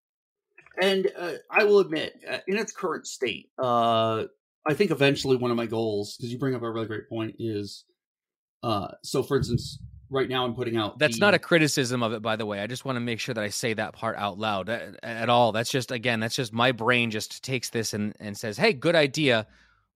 [0.81, 4.25] And uh, i will admit uh, in its current state uh,
[4.67, 7.35] i think eventually one of my goals because you bring up a really great point
[7.39, 7.85] is
[8.63, 9.79] uh, so for instance
[10.11, 10.99] right now I'm putting out.
[10.99, 12.61] That's the, not a criticism of it, by the way.
[12.61, 15.29] I just want to make sure that I say that part out loud at, at,
[15.29, 15.53] all.
[15.53, 18.97] That's just again, that's just my brain just takes this and and says, "Hey, good
[18.97, 19.47] idea."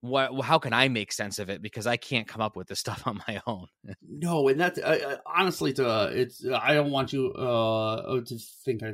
[0.01, 0.39] What?
[0.41, 1.61] How can I make sense of it?
[1.61, 3.67] Because I can't come up with this stuff on my own.
[4.07, 8.93] no, and that's uh, honestly, to it's I don't want you uh to think I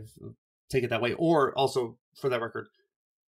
[0.70, 2.68] take it that way, or also for that record,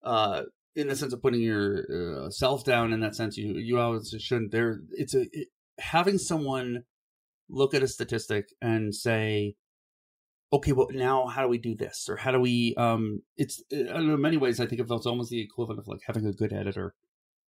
[0.04, 0.44] uh
[0.78, 4.14] in the sense of putting your uh, self down in that sense, you you always
[4.20, 4.52] shouldn't.
[4.52, 5.48] There, it's a it,
[5.80, 6.84] having someone
[7.50, 9.56] look at a statistic and say,
[10.52, 12.76] okay, well now how do we do this, or how do we?
[12.78, 14.16] Um, it's I don't know.
[14.16, 16.94] In many ways, I think it's almost the equivalent of like having a good editor.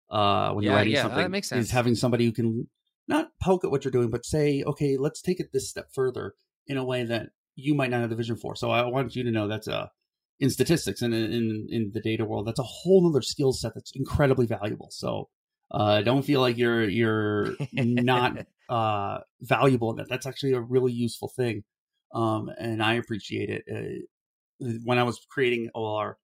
[0.10, 1.66] Uh, when yeah, you're writing yeah, something, that makes sense.
[1.66, 2.68] is having somebody who can
[3.08, 6.34] not poke at what you're doing, but say, okay, let's take it this step further
[6.66, 8.56] in a way that you might not have the vision for.
[8.56, 9.92] So I want you to know that's a
[10.40, 13.74] in statistics and in, in, in the data world, that's a whole other skill set
[13.74, 14.90] that's incredibly valuable.
[14.92, 15.30] So
[15.72, 20.10] uh, don't feel like you're you're not uh, valuable in that.
[20.10, 21.64] That's actually a really useful thing,
[22.14, 23.64] um, and I appreciate it.
[23.72, 26.16] Uh, when I was creating OLR,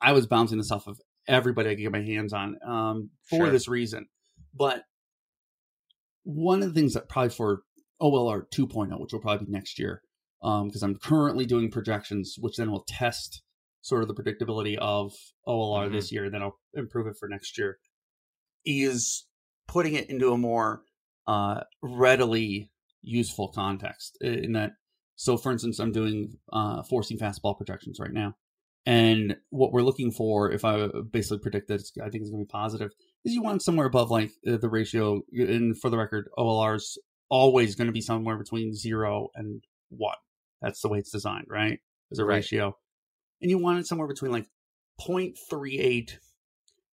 [0.00, 3.44] I was bouncing this off of everybody I could get my hands on um, for
[3.44, 3.50] sure.
[3.50, 4.06] this reason.
[4.54, 4.84] But
[6.24, 7.62] one of the things that probably for
[8.00, 10.02] OLR 2.0, which will probably be next year,
[10.40, 13.42] because um, I'm currently doing projections, which then will test
[13.82, 15.12] sort of the predictability of
[15.46, 15.94] OLR mm-hmm.
[15.94, 17.78] this year, and then I'll improve it for next year
[18.64, 19.26] is
[19.66, 20.82] putting it into a more
[21.30, 22.70] uh, readily
[23.02, 24.72] useful context in that
[25.16, 28.34] so for instance i'm doing uh, forcing fastball projections right now
[28.86, 32.46] and what we're looking for if i basically predict that i think it's going to
[32.46, 32.90] be positive
[33.24, 36.98] is you want somewhere above like uh, the ratio and for the record olr's
[37.30, 40.16] always going to be somewhere between zero and one.
[40.60, 41.80] That's the way it's designed right?
[42.12, 42.36] As a right.
[42.36, 42.76] ratio.
[43.40, 44.46] And you want it somewhere between like
[45.00, 46.18] 0.38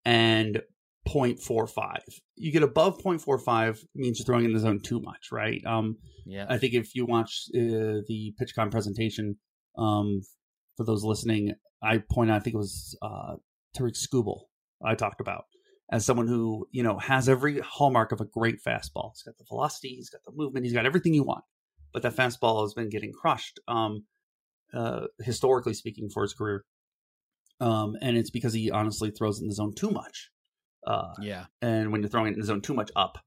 [0.06, 0.62] and
[1.08, 1.98] 0.45.
[2.36, 5.62] You get above 0.45 means you're throwing in the zone too much, right?
[5.66, 6.46] Um, yeah.
[6.50, 9.38] I think if you watch uh, the PitchCon presentation,
[9.78, 10.22] um,
[10.76, 13.36] for those listening, I point out, I think it was uh,
[13.76, 14.42] Tarik Skubal
[14.84, 15.46] I talked about
[15.92, 19.12] as someone who, you know, has every hallmark of a great fastball.
[19.14, 21.44] He's got the velocity, he's got the movement, he's got everything you want.
[21.94, 24.06] But that fastball has been getting crushed, um,
[24.74, 26.66] uh, historically speaking, for his career.
[27.60, 30.30] Um, and it's because he honestly throws in the zone too much.
[30.88, 31.46] Uh, yeah.
[31.62, 33.20] And when you're throwing it in the zone too much up,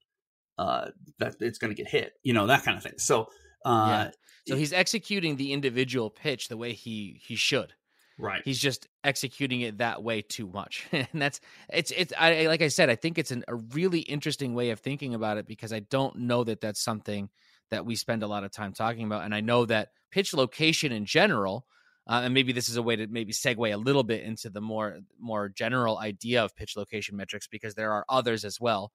[0.59, 0.89] uh,
[1.19, 2.95] that it's going to get hit, you know, that kind of thing.
[2.97, 3.29] So,
[3.65, 4.11] uh, yeah.
[4.49, 7.75] so he's executing the individual pitch the way he he should.
[8.19, 8.43] Right.
[8.45, 11.41] He's just executing it that way too much, and that's
[11.73, 12.13] it's it's.
[12.19, 15.39] I like I said, I think it's an, a really interesting way of thinking about
[15.39, 17.31] it because I don't know that that's something
[17.71, 20.93] that we spend a lot of time talking about, and I know that pitch location
[20.93, 21.67] in general
[22.11, 24.61] uh, and maybe this is a way to maybe segue a little bit into the
[24.61, 28.91] more more general idea of pitch location metrics because there are others as well.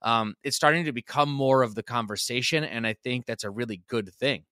[0.00, 3.82] Um, it's starting to become more of the conversation, and I think that's a really
[3.86, 4.44] good thing.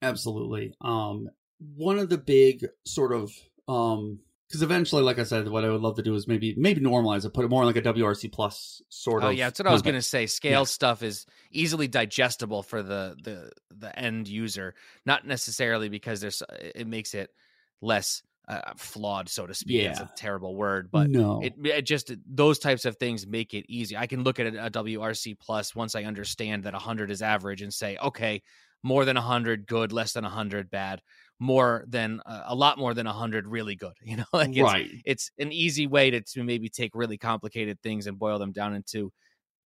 [0.00, 0.74] Absolutely.
[0.80, 1.28] Um,
[1.76, 3.30] one of the big sort of
[3.68, 6.80] um, because eventually, like I said, what I would love to do is maybe maybe
[6.80, 9.30] normalize it, put it more like a WRC plus sort oh, of.
[9.30, 10.26] Oh yeah, that's what I was going to say.
[10.26, 10.64] Scale yeah.
[10.64, 14.74] stuff is easily digestible for the the the end user,
[15.06, 17.30] not necessarily because there's it makes it
[17.80, 19.82] less uh, flawed, so to speak.
[19.82, 19.90] Yeah.
[19.90, 23.64] It's a terrible word, but no, it, it, just those types of things make it
[23.68, 23.96] easy.
[23.96, 27.62] I can look at a, a WRC plus once I understand that 100 is average
[27.62, 28.42] and say, okay,
[28.82, 31.00] more than 100 good, less than 100 bad
[31.44, 34.90] more than uh, a lot more than 100 really good you know like it's, right
[35.04, 38.74] it's an easy way to, to maybe take really complicated things and boil them down
[38.74, 39.12] into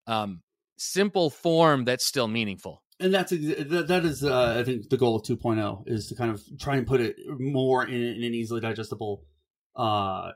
[0.07, 0.41] um
[0.77, 5.23] simple form that's still meaningful and that's that, is uh, I think the goal of
[5.23, 9.23] 2.0 is to kind of try and put it more in, in an easily digestible
[9.77, 10.33] uh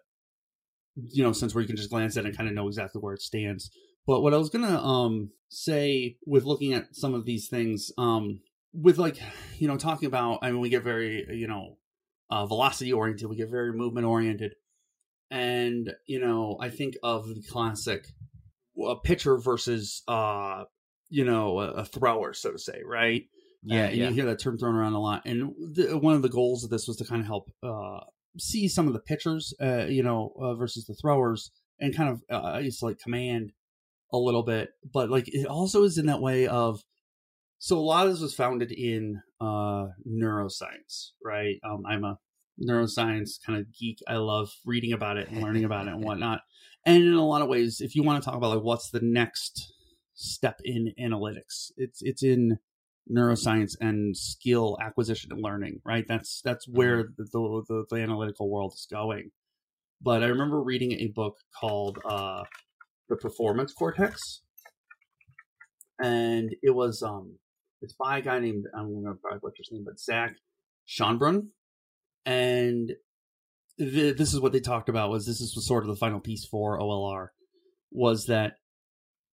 [0.97, 3.01] you know sense where you can just glance at it and kind of know exactly
[3.01, 3.71] where it stands.
[4.07, 8.41] But what I was gonna um say with looking at some of these things um
[8.73, 9.19] with like
[9.59, 11.79] you know talking about I mean we get very you know
[12.31, 14.55] uh, velocity oriented we get very movement oriented.
[15.31, 18.07] And you know I think of the classic
[18.87, 20.65] a pitcher versus uh
[21.09, 23.25] you know a, a thrower so to say right?
[23.65, 24.09] Yeah, and yeah.
[24.09, 25.23] you hear that term thrown around a lot.
[25.25, 28.01] And the, one of the goals of this was to kind of help uh
[28.39, 32.23] see some of the pitchers uh you know uh, versus the throwers and kind of
[32.31, 33.53] uh, isolate command
[34.13, 34.71] a little bit.
[34.91, 36.83] But like it also is in that way of
[37.63, 41.57] so a lot of this was founded in uh neuroscience right?
[41.65, 42.19] Um i'm a
[42.61, 43.99] neuroscience kind of geek.
[44.09, 46.41] I love reading about it and learning about it and whatnot.
[46.85, 49.01] And in a lot of ways if you want to talk about like what's the
[49.01, 49.73] next
[50.15, 52.59] step in analytics it's it's in
[53.11, 56.05] neuroscience and skill acquisition and learning right?
[56.09, 59.31] That's that's where the the, the, the analytical world is going.
[60.01, 62.43] But i remember reading a book called uh
[63.09, 64.19] the performance cortex.
[66.03, 67.39] And it was um
[67.83, 70.35] it's by a guy named i'm gonna probably butcher his name but zach
[70.89, 71.49] schonbrun
[72.25, 72.93] and
[73.79, 76.45] th- this is what they talked about was this is sort of the final piece
[76.45, 77.29] for olr
[77.91, 78.55] was that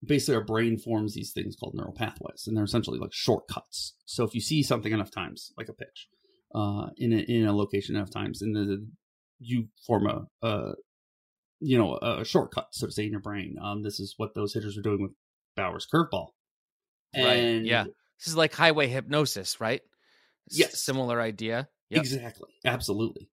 [0.05, 3.95] basically our brain forms these things called neural pathways and they're essentially like shortcuts.
[4.05, 6.07] So if you see something enough times like a pitch
[6.55, 8.87] uh in a, in a location enough times and the
[9.39, 10.73] you form a, a
[11.59, 13.55] you know a shortcut so to say in your brain.
[13.61, 15.11] Um this is what those hitters are doing with
[15.57, 16.29] bauer's curveball.
[17.15, 17.85] Right, and yeah.
[18.19, 19.81] This is like highway hypnosis, right?
[20.51, 20.81] S- Yes.
[20.81, 21.69] Similar idea.
[21.89, 22.01] Yep.
[22.01, 22.49] Exactly.
[22.65, 23.29] Absolutely.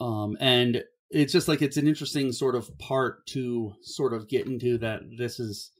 [0.00, 4.46] Um, and it's just like it's an interesting sort of part to sort of get
[4.46, 5.72] into that this is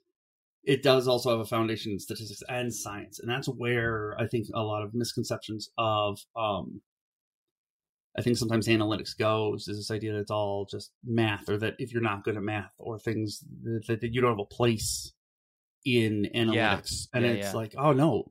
[0.64, 3.20] it does also have a foundation in statistics and science.
[3.20, 6.80] And that's where I think a lot of misconceptions of um
[8.18, 11.74] I think sometimes analytics goes is this idea that it's all just math or that
[11.78, 15.12] if you're not good at math or things that, that you don't have a place
[15.86, 17.06] in analytics.
[17.14, 17.52] And Yeah, it's yeah.
[17.54, 18.24] like, oh no,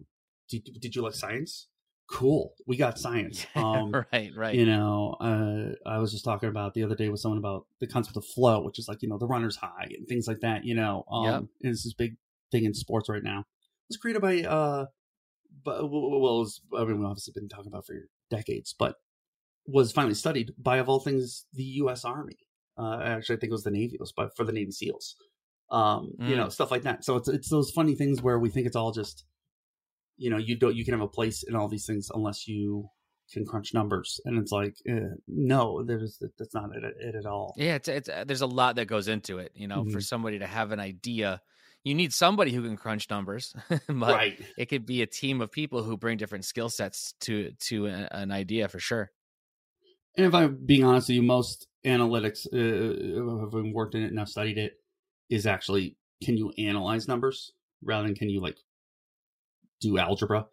[0.49, 1.67] did, did you like science?
[2.07, 2.53] Cool.
[2.67, 3.47] We got science.
[3.55, 4.53] Um, right, right.
[4.53, 7.87] you know uh, i was just talking about the other day with someone about the
[7.87, 10.65] concept of flow which is like you know the runner's high and things like that
[10.65, 11.35] you know um Yep.
[11.63, 12.11] and it's this big
[12.51, 14.85] thing in sports right now it was created by uh
[15.63, 17.95] but well it was i mean we've obviously been talking about for
[18.29, 18.95] decades but
[19.67, 22.37] was finally studied by of all things the u.s army
[22.77, 25.15] uh actually i think it was the navy it was by, for the navy seals
[25.71, 26.37] um you Mm.
[26.37, 28.91] know stuff like that so it's it's those funny things where we think it's all
[28.91, 29.25] just
[30.17, 32.87] you know you don't you can have a place in all these things unless you
[33.31, 37.55] can crunch numbers and it's like uh, no there's that's not it, it at all
[37.57, 39.51] Yeah, it's, it's uh, there's a lot that goes into it.
[39.55, 40.01] You know, for Mhm.
[40.01, 41.41] somebody to have an idea,
[41.83, 43.55] you need somebody who can crunch numbers,
[43.87, 47.51] but right it could be a team of people who bring different skill sets to
[47.61, 49.11] to a, an idea for sure.
[50.17, 54.19] and if i'm being honest with you most analytics uh, having worked in it and
[54.19, 54.73] i've studied it
[55.29, 57.51] is actually can you analyze numbers
[57.83, 58.57] rather than can you like
[59.81, 60.45] do algebra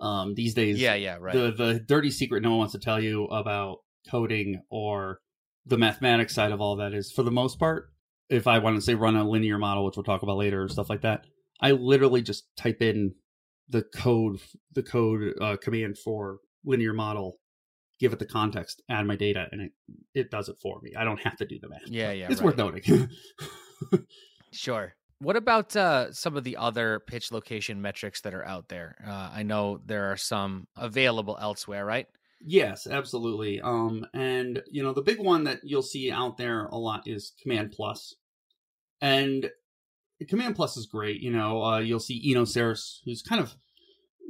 [0.00, 1.34] um these days Yeah, yeah, right.
[1.34, 3.78] the the dirty secret no one wants to tell you about
[4.10, 5.20] coding or
[5.66, 7.92] the mathematics side of all that is for the most part
[8.28, 10.68] if i want to say run a linear model which we'll talk about later or
[10.68, 11.24] stuff like that
[11.60, 13.14] i literally just type in
[13.68, 14.40] the code
[14.72, 17.38] the code uh, command for linear model
[18.02, 19.72] give it the context add my data and it
[20.14, 22.26] it does it for me i don't have to do the math yeah, yeah.
[22.28, 22.46] it's right.
[22.46, 23.08] worth noting
[24.52, 24.94] Sure.
[25.18, 28.96] What about uh, some of the other pitch location metrics that are out there?
[29.06, 32.06] Uh, I know there are some available elsewhere, right?
[32.44, 33.60] Yes, absolutely.
[33.60, 37.32] Um, and you know, the big one that you'll see out there a lot is
[37.40, 38.16] Command Plus,
[39.00, 39.48] and
[40.28, 41.20] Command Plus is great.
[41.20, 43.54] You know, uh, you'll see Eno Sarris, who's kind of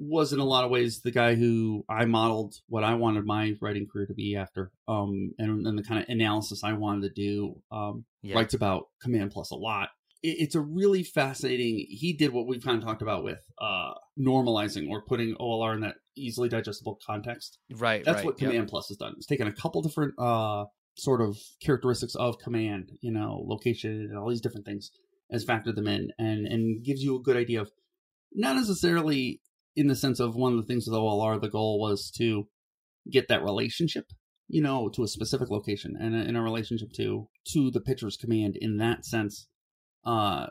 [0.03, 3.55] was in a lot of ways the guy who I modeled what I wanted my
[3.61, 7.15] writing career to be after, um, and, and the kind of analysis I wanted to
[7.15, 7.61] do.
[7.71, 8.37] Um, Yeah.
[8.37, 9.91] writes about Command Plus a lot.
[10.23, 11.87] It, it's a really fascinating.
[11.89, 15.81] He did what we've kind of talked about with uh, normalizing or putting OLR in
[15.81, 17.59] that easily digestible context.
[17.71, 18.05] Right.
[18.05, 18.27] That's right.
[18.27, 18.51] what yep.
[18.51, 19.15] Command Plus has done.
[19.17, 20.65] It's taken a couple different uh,
[20.97, 24.91] sort of characteristics of command, you know, location and all these different things,
[25.31, 27.71] has factored them in and and gives you a good idea of
[28.35, 29.41] not necessarily
[29.77, 31.41] in the sense of one of the things with OLR.
[31.41, 32.49] The goal was to
[33.11, 34.07] get that relationship,
[34.49, 38.57] you know, to a specific location and in a relationship to to the pitcher's command.
[38.61, 39.49] In that sense,
[40.05, 40.47] uh,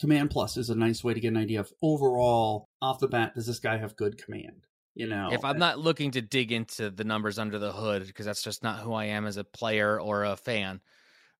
[0.00, 3.34] Command Plus is a nice way to get an idea of overall off the bat.
[3.34, 4.66] Does this guy have good command?
[4.94, 8.26] You know, If I'm not looking to dig into the numbers under the hood, because
[8.26, 10.80] that's just not who I am as a player or a fan,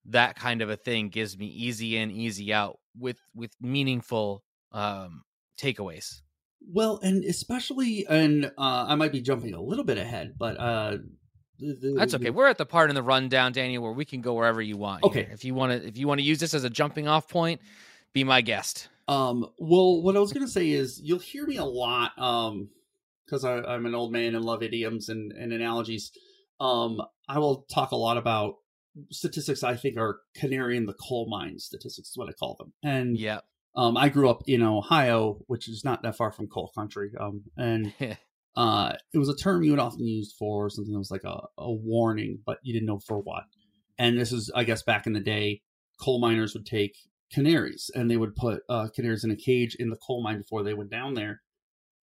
[0.07, 5.23] that kind of a thing gives me easy in, easy out with with meaningful um,
[5.61, 6.21] takeaways.
[6.73, 10.97] Well, and especially, and uh, I might be jumping a little bit ahead, but uh,
[11.59, 12.31] the, that's okay.
[12.31, 15.05] We're at the part in the rundown, Daniel, where we can go wherever you want.
[15.05, 15.31] Okay, here.
[15.33, 17.61] if you want to, if you want to use this as a jumping off point,
[18.13, 18.89] be my guest.
[19.07, 22.71] Um, well, what I was going to say is you'll hear me a lot, um,
[23.25, 26.13] because I'm an old man and love idioms and, and analogies.
[26.61, 28.57] Um, I will talk a lot about
[29.11, 32.73] statistics I think are canary in the coal mine statistics is what I call them.
[32.83, 33.41] And yeah,
[33.77, 37.11] um, I grew up in Ohio, which is not that far from coal country.
[37.19, 37.93] Um, and
[38.57, 41.41] uh, it was a term you would often use for something that was like a,
[41.59, 43.45] a warning, but you didn't know for what.
[43.99, 45.63] And this is, I guess, back in the day,
[46.01, 46.97] coal miners would take
[47.33, 50.63] canaries and they would put uh, canaries in a cage in the coal mine before
[50.63, 51.41] they went down there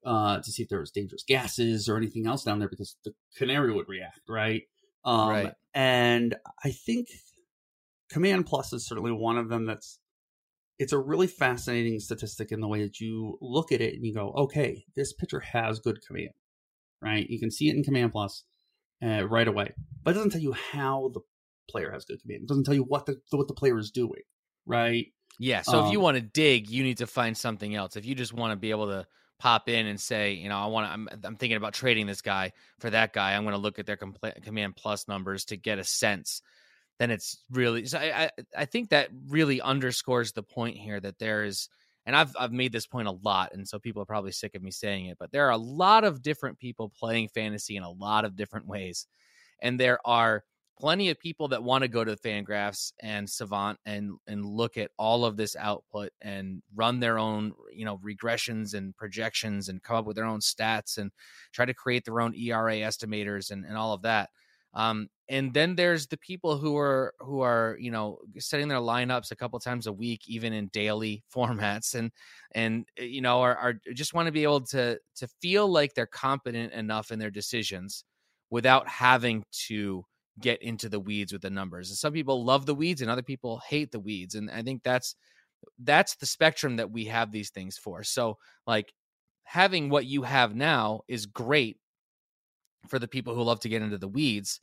[0.06, 3.14] uh, to see if there was dangerous gases or anything else down there because the
[3.38, 4.64] canary would react, right?
[5.06, 5.54] Um, right.
[5.74, 7.08] And I think
[8.10, 10.00] Command Plus is certainly one of them that's
[10.82, 14.12] it's a really fascinating statistic in the way that you look at it and you
[14.12, 16.32] go, okay, this pitcher has good command,
[17.04, 17.30] right?
[17.30, 18.44] You can see it in Command Plus
[19.06, 21.20] uh, right away, but it doesn't tell you how the
[21.70, 22.42] player has good command.
[22.42, 24.24] It doesn't tell you what the what the player is doing,
[24.66, 25.06] right?
[25.38, 25.62] Yeah.
[25.62, 27.96] So um, if you um want to dig, you need to find something else.
[27.96, 29.06] If you just want to be able to
[29.38, 32.22] pop in and say, you know, I want to, I'm, I'm thinking about trading this
[32.24, 33.36] guy for that guy.
[33.36, 36.42] I'm going to look at their compl- command plus numbers to get a sense.
[37.02, 38.30] Then it's really, so I, I,
[38.60, 41.68] I think that really underscores the point here that there is,
[42.06, 43.56] and I've, I've made this point a lot.
[43.56, 46.04] And so people are probably sick of me saying it, but there are a lot
[46.04, 49.08] of different people playing fantasy in a lot of different ways.
[49.64, 50.44] And there are
[50.80, 54.78] plenty of people that want to go to the Fangraphs and Savant and and look
[54.78, 59.82] at all of this output and run their own you know regressions and projections and
[59.82, 61.10] come up with their own stats and
[61.52, 64.30] try to create their own ERA estimators and, and all of that.
[64.74, 69.32] Um, and then there's the people who are who are you know setting their lineups
[69.32, 72.12] a couple times a week, even in daily formats, and
[72.54, 75.94] and eh, you know are, are just want to be able to to feel like
[75.94, 78.04] they're competent enough in their decisions
[78.50, 80.04] without having to
[80.40, 81.90] get into the weeds with the numbers.
[81.90, 84.36] And some people love the weeds and other people hate the weeds.
[84.36, 85.16] And I think that's
[85.80, 88.04] that's the spectrum that we have these things for.
[88.04, 88.94] So like
[89.44, 91.78] having what you have now is great
[92.88, 94.60] for the people who love to get into the weeds.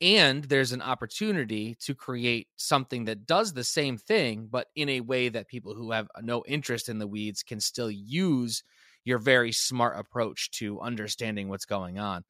[0.00, 5.00] And there's an opportunity to create something that does the same thing, but in a
[5.00, 8.62] way that people who have no interest in the weeds can still use
[9.04, 12.24] your very smart approach to understanding what's going on.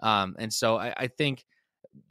[0.00, 1.44] Um, and so I, I think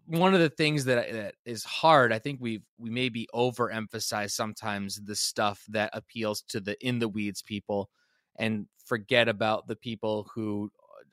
[0.06, 5.02] one of the things that, that is hard, I think we've we maybe overemphasize sometimes
[5.04, 7.90] the stuff that appeals to the in the weeds people,
[8.38, 10.72] and forget about the people who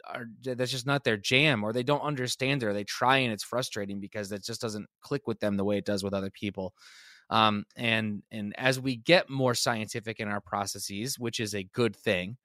[0.08, 3.32] are that's just not their jam, or they don't understand it, or they try and
[3.32, 6.30] it's frustrating because it just doesn't click with them the way it does with other
[6.30, 6.74] people.
[7.30, 11.94] Um, and and as we get more scientific in our processes, which is a good
[11.94, 12.36] thing,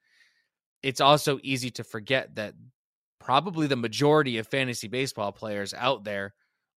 [0.82, 2.54] it's also easy to forget that
[3.18, 6.34] probably the majority of fantasy baseball players out there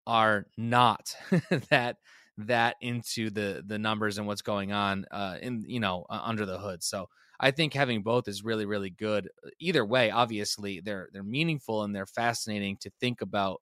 [0.08, 1.14] are not
[1.70, 1.98] that
[2.38, 6.46] that into the the numbers and what's going on uh in you know uh, under
[6.46, 7.10] the hood so
[7.40, 9.30] i think having both is really really good.
[9.60, 13.62] Either way obviously they're they're meaningful and they're fascinating to think about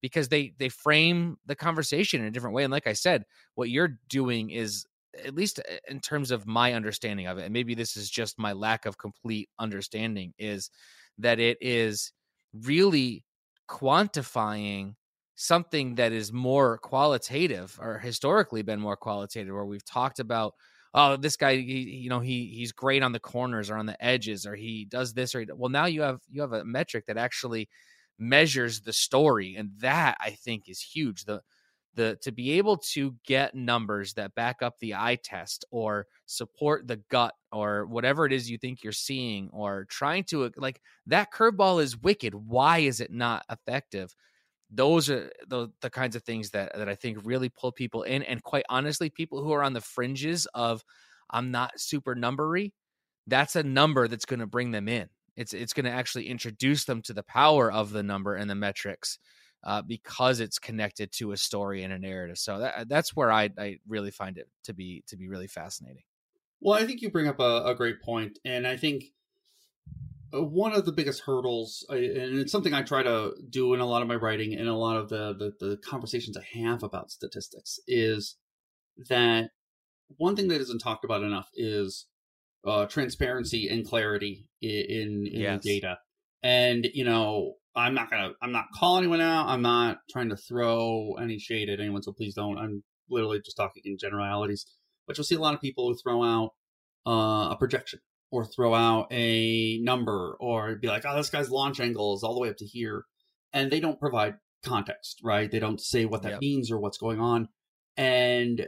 [0.00, 2.64] because they they frame the conversation in a different way.
[2.64, 4.86] And like i said what you're doing is
[5.24, 8.38] at least uh, in terms of my understanding of it and maybe this is just
[8.38, 10.70] my lack of complete understanding is
[11.18, 12.12] that it is
[12.64, 13.24] really
[13.68, 14.94] quantifying
[15.34, 20.54] something that is more qualitative or historically been more qualitative where we've talked about
[20.94, 24.02] oh this guy he, you know he he's great on the corners or on the
[24.04, 27.06] edges or he does this or he, well now you have you have a metric
[27.06, 27.68] that actually
[28.18, 31.24] measures the story and that i think is huge.
[31.24, 31.42] The
[31.94, 36.88] the to be able to get numbers that back up the eye test or support
[36.88, 41.30] the gut or whatever it is you think you're seeing or trying to like that
[41.32, 42.34] curveball is wicked.
[42.34, 44.14] Why is it not effective
[44.74, 48.22] those are the, the kinds of things that that I think really pull people in
[48.22, 50.82] and quite honestly people who are on the fringes of
[51.30, 52.72] I'm not super numbery
[53.26, 56.84] that's a number that's going to bring them in it's it's going to actually introduce
[56.84, 59.18] them to the power of the number and the metrics
[59.64, 62.38] uh, because it's connected to a story and a narrative.
[62.38, 66.02] So that, that's where I, I really find it to be to be really fascinating.
[66.60, 69.04] Well, I think you bring up a, a great point, and I think
[70.32, 74.02] one of the biggest hurdles, and it's something I try to do in a lot
[74.02, 77.78] of my writing and a lot of the, the, the conversations I have about statistics,
[77.86, 78.36] is
[79.08, 79.50] that
[80.16, 82.06] one thing that isn't talked about enough is
[82.66, 85.62] uh, transparency and clarity in, in, yes.
[85.62, 85.98] data.
[86.42, 89.48] And you know, I'm not gonna I'm not calling anyone out.
[89.48, 92.58] I'm not trying to throw any shade at anyone, so please don't.
[92.58, 94.66] I'm literally just talking in generalities.
[95.06, 96.50] But you'll see a lot of people who throw out
[97.06, 98.00] uh, a projection
[98.32, 102.34] or throw out a number or be like, oh, this guy's launch angle is all
[102.34, 103.04] the way up to here.
[103.52, 105.50] And they don't provide context, right?
[105.50, 106.40] They don't say what that yep.
[106.40, 107.48] means or what's going on.
[107.98, 108.66] And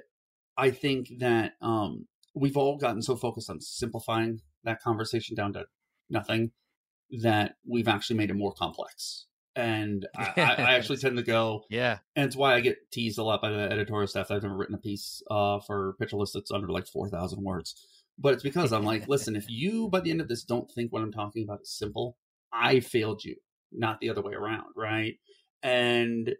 [0.58, 5.64] I think that um, we've all gotten so focused on simplifying that conversation down to
[6.10, 6.52] nothing
[7.22, 9.26] that we've actually made it more complex.
[9.56, 11.98] And I, I, actually tend to go, yeah.
[12.16, 14.30] And it's why I get teased a lot by the editorial staff.
[14.30, 17.74] I've never written a piece uh, for Pitcher List that's under like 4,000 words.
[18.18, 20.92] But it's because I'm like, listen, if you by the end of this don't think
[20.92, 22.16] what I'm talking about is simple,
[22.52, 23.36] I failed you,
[23.72, 25.14] not the other way around, right?
[25.62, 26.30] And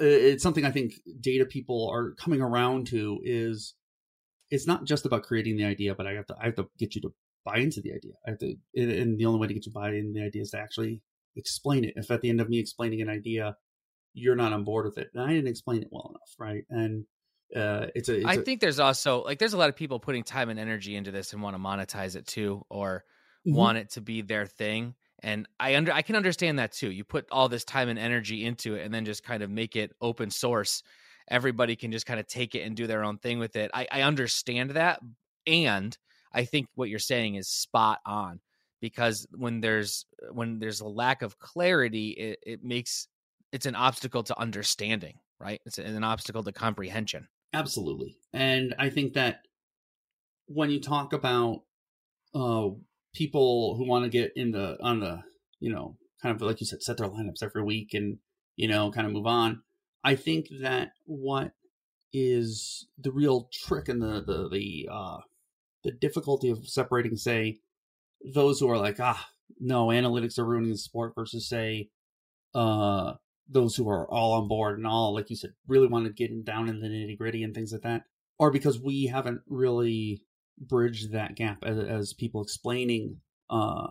[0.00, 3.74] uh, it's something I think data people are coming around to is
[4.50, 6.94] it's not just about creating the idea, but I have to I have to get
[6.94, 7.12] you to
[7.44, 8.12] buy into the idea.
[8.26, 10.42] I have to, and the only way to get you to buy into the idea
[10.42, 11.02] is to actually
[11.36, 11.94] explain it.
[11.96, 13.56] If at the end of me explaining an idea,
[14.12, 16.64] you're not on board with it, then I didn't explain it well enough, right?
[16.68, 17.04] And
[17.54, 18.18] uh, it's a.
[18.18, 20.96] It's I think there's also like there's a lot of people putting time and energy
[20.96, 23.04] into this and want to monetize it too, or
[23.46, 23.56] mm-hmm.
[23.56, 24.94] want it to be their thing.
[25.22, 26.90] And I under I can understand that too.
[26.90, 29.76] You put all this time and energy into it, and then just kind of make
[29.76, 30.82] it open source.
[31.28, 33.70] Everybody can just kind of take it and do their own thing with it.
[33.72, 35.00] I, I understand that,
[35.46, 35.96] and
[36.32, 38.40] I think what you're saying is spot on
[38.80, 43.08] because when there's when there's a lack of clarity, it, it makes
[43.52, 45.60] it's an obstacle to understanding, right?
[45.66, 47.28] It's an obstacle to comprehension.
[47.52, 49.42] Absolutely, and I think that
[50.46, 51.62] when you talk about
[52.34, 52.68] uh,
[53.14, 55.22] people who want to get in the on the
[55.60, 58.18] you know kind of like you said set their lineups every week and
[58.56, 59.62] you know kind of move on,
[60.04, 61.52] I think that what
[62.12, 65.18] is the real trick and the the the uh,
[65.84, 67.60] the difficulty of separating, say,
[68.34, 69.28] those who are like, ah,
[69.60, 71.90] no, analytics are ruining the sport versus say,
[72.54, 73.14] uh,
[73.50, 76.44] those who are all on board and all, like you said, really want to get
[76.44, 78.02] down in the nitty gritty and things like that,
[78.38, 80.22] or because we haven't really
[80.58, 83.88] bridged that gap as, as people explaining uh,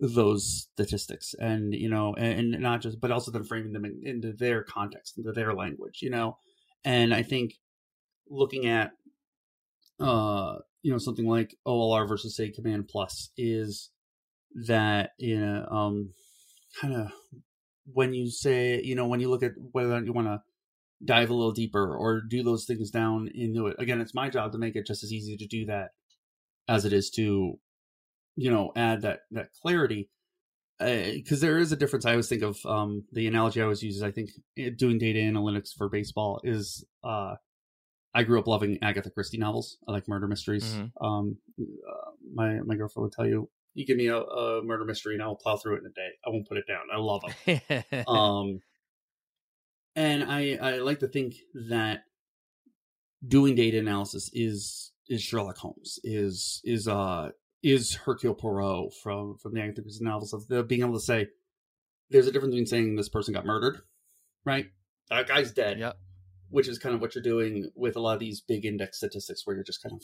[0.00, 4.00] those statistics and you know and, and, not just but also then framing them in,
[4.02, 6.38] into their context into their language you know?
[6.84, 7.52] And i think
[8.30, 8.92] looking at
[10.00, 13.90] uh you know something like OLR versus say Command Plus is
[14.66, 16.14] that you know um
[16.80, 17.12] kind of
[17.92, 20.40] when you say you know when you look at whether you want to
[21.04, 24.52] dive a little deeper or do those things down into it again it's my job
[24.52, 25.90] to make it just as easy to do that
[26.68, 27.58] as it is to
[28.36, 30.10] you know add that that clarity
[30.78, 33.82] because uh, there is a difference i always think of um the analogy i always
[33.82, 37.34] use is i think eh, doing data analytics for baseball is uh
[38.14, 39.78] I grew up loving Agatha Christie novels.
[39.86, 40.64] I like murder mysteries.
[40.64, 41.04] Mm-hmm.
[41.04, 45.14] Um, uh, my my girlfriend would tell you, you give me a, a, murder mystery
[45.14, 46.08] and I will plow through it in a day.
[46.26, 46.80] I won't put it down.
[46.92, 48.04] I love them.
[48.08, 48.60] um,
[49.96, 51.36] and I I like to think
[51.68, 52.04] that
[53.26, 57.30] doing data analysis is is Sherlock Holmes is is uh
[57.62, 61.28] is Hercule Poirot from from the Agatha Christie novels of the, being able to say
[62.10, 63.82] there's a difference between saying this person got murdered,
[64.44, 64.66] right?
[65.10, 65.78] That guy's dead.
[65.78, 65.96] Yep
[66.50, 69.46] which is kind of what you're doing with a lot of these big index statistics
[69.46, 70.02] where you're just kind of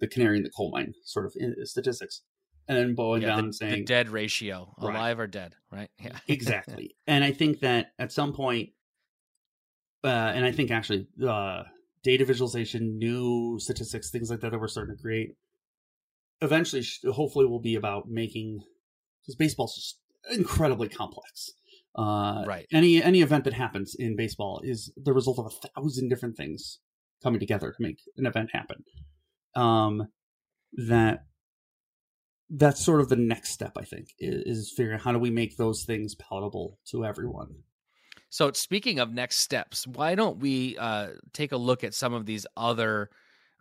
[0.00, 1.32] the canary in the coal mine sort of
[1.66, 2.22] statistics
[2.68, 5.90] and then bowing yeah, down the, and saying the dead ratio alive or dead right?
[6.02, 6.18] Yeah.
[6.28, 6.96] Exactly.
[7.06, 8.70] And i think that at some point
[10.02, 11.64] uh, and i think actually uh,
[12.02, 15.36] data visualization new statistics things like that that we're starting to create
[16.40, 18.60] eventually hopefully will be about making
[19.24, 19.98] because baseball's just
[20.30, 21.52] incredibly complex.
[21.96, 22.66] Uh, right.
[22.72, 26.80] Any any event that happens in baseball is the result of a thousand different things
[27.22, 28.84] coming together to make an event happen.
[29.54, 30.08] Um,
[30.72, 31.26] that
[32.56, 33.72] that's sort of the next step.
[33.76, 37.54] I think is, is figuring out how do we make those things palatable to everyone.
[38.30, 42.26] So speaking of next steps, why don't we uh, take a look at some of
[42.26, 43.10] these other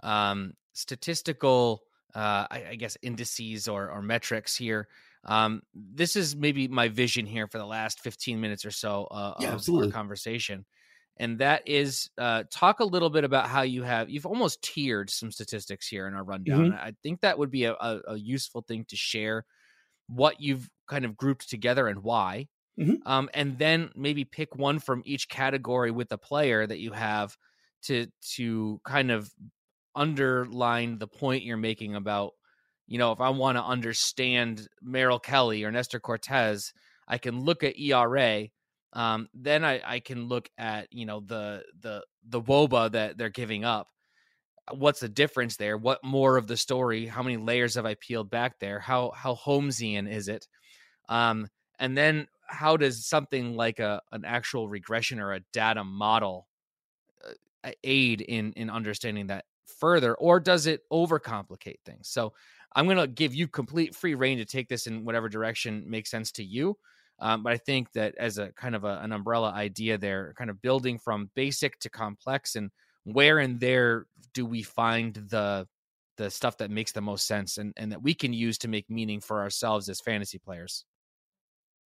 [0.01, 1.83] um, statistical,
[2.15, 4.87] uh, I, I, guess, indices or, or metrics here
[5.25, 9.33] um, this is maybe my vision here for the last 15 minutes or so uh,
[9.39, 9.87] yeah, of absolutely.
[9.87, 10.65] our conversation.
[11.17, 15.09] And that is uh, talk a little bit about how you have you've almost tiered
[15.09, 16.71] some statistics here in our rundown.
[16.71, 16.85] Mm-hmm.
[16.85, 19.45] I think that would be a, a, a, useful thing to share
[20.07, 22.47] what you've kind of grouped together and why.
[22.79, 23.07] Mm-hmm.
[23.07, 27.37] Um, and then maybe pick one from each category with the player that you have
[27.83, 29.29] to to kind of
[29.95, 32.33] underline the point you're making about
[32.87, 36.73] you know, if I want to understand Merrill Kelly or Nestor Cortes,
[37.07, 38.47] I can look at ERA.
[38.93, 43.29] Um, then I, I can look at you know the the the woba that they're
[43.29, 43.87] giving up.
[44.71, 45.77] What's the difference there?
[45.77, 47.05] What more of the story?
[47.05, 48.79] How many layers have I peeled back there?
[48.79, 50.47] How how Holmesian is it?
[51.09, 51.47] Um,
[51.79, 56.47] and then how does something like a an actual regression or a data model
[57.63, 59.45] uh, aid in in understanding that
[59.79, 62.09] further, or does it overcomplicate things?
[62.09, 62.33] So
[62.75, 66.09] I'm going to give you complete free reign to take this in whatever direction makes
[66.09, 66.77] sense to you.
[67.23, 70.49] Um, but I think that as a kind of a, an umbrella idea there, kind
[70.49, 72.69] of building from basic to complex, and
[73.05, 75.65] where and there do we find the
[76.17, 78.89] the stuff that makes the most sense and, and that we can use to make
[78.89, 80.83] meaning for ourselves as fantasy players?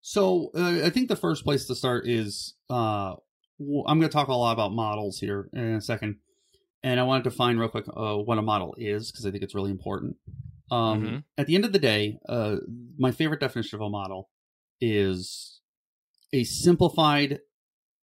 [0.01, 3.13] So uh, I think the first place to start is uh,
[3.59, 6.15] I'm going to talk a lot about models here in a second,
[6.81, 9.43] and I wanted to define real quick uh, what a model is because I think
[9.43, 10.15] it's really important.
[10.71, 11.17] Um, mm-hmm.
[11.37, 12.55] At the end of the day, uh,
[12.97, 14.29] my favorite definition of a model
[14.81, 15.61] is
[16.33, 17.39] a simplified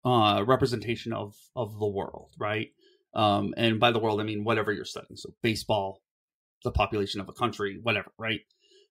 [0.05, 2.68] uh, representation of of the world, right?
[3.14, 5.16] Um, and by the world, I mean whatever you're studying.
[5.16, 6.03] So baseball,
[6.64, 8.41] the population of a country, whatever, right?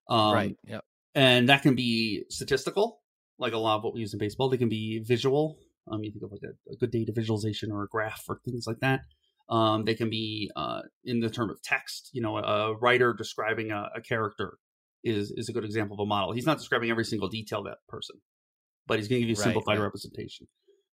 [0.09, 0.55] Um, right.
[0.65, 0.83] Yep.
[1.15, 3.01] And that can be statistical,
[3.37, 4.49] like a lot of what we use in baseball.
[4.49, 5.57] They can be visual.
[5.91, 8.65] Um, you think of like a, a good data visualization or a graph or things
[8.65, 9.01] like that.
[9.49, 12.09] Um, they can be uh, in the term of text.
[12.13, 14.57] You know, a writer describing a, a, character
[15.03, 16.31] is is a good example of a model.
[16.31, 18.17] He's not describing every single detail of that person,
[18.87, 19.83] but he's going to give you a right, simplified right.
[19.83, 20.47] representation.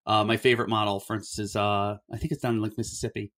[0.06, 3.32] Uh, my favorite model, for instance, is uh, I think it's down in like Mississippi.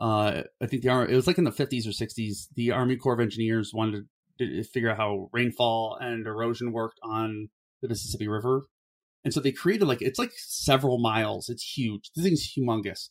[0.00, 2.48] Uh, I think the army it was like in the 50s or 60s.
[2.54, 4.04] The Army Corps of Engineers wanted
[4.38, 7.48] to figure out how rainfall and erosion worked on
[7.82, 8.62] the Mississippi River,
[9.24, 11.48] and so they created like it's like several miles.
[11.48, 12.10] It's huge.
[12.14, 13.08] The thing's humongous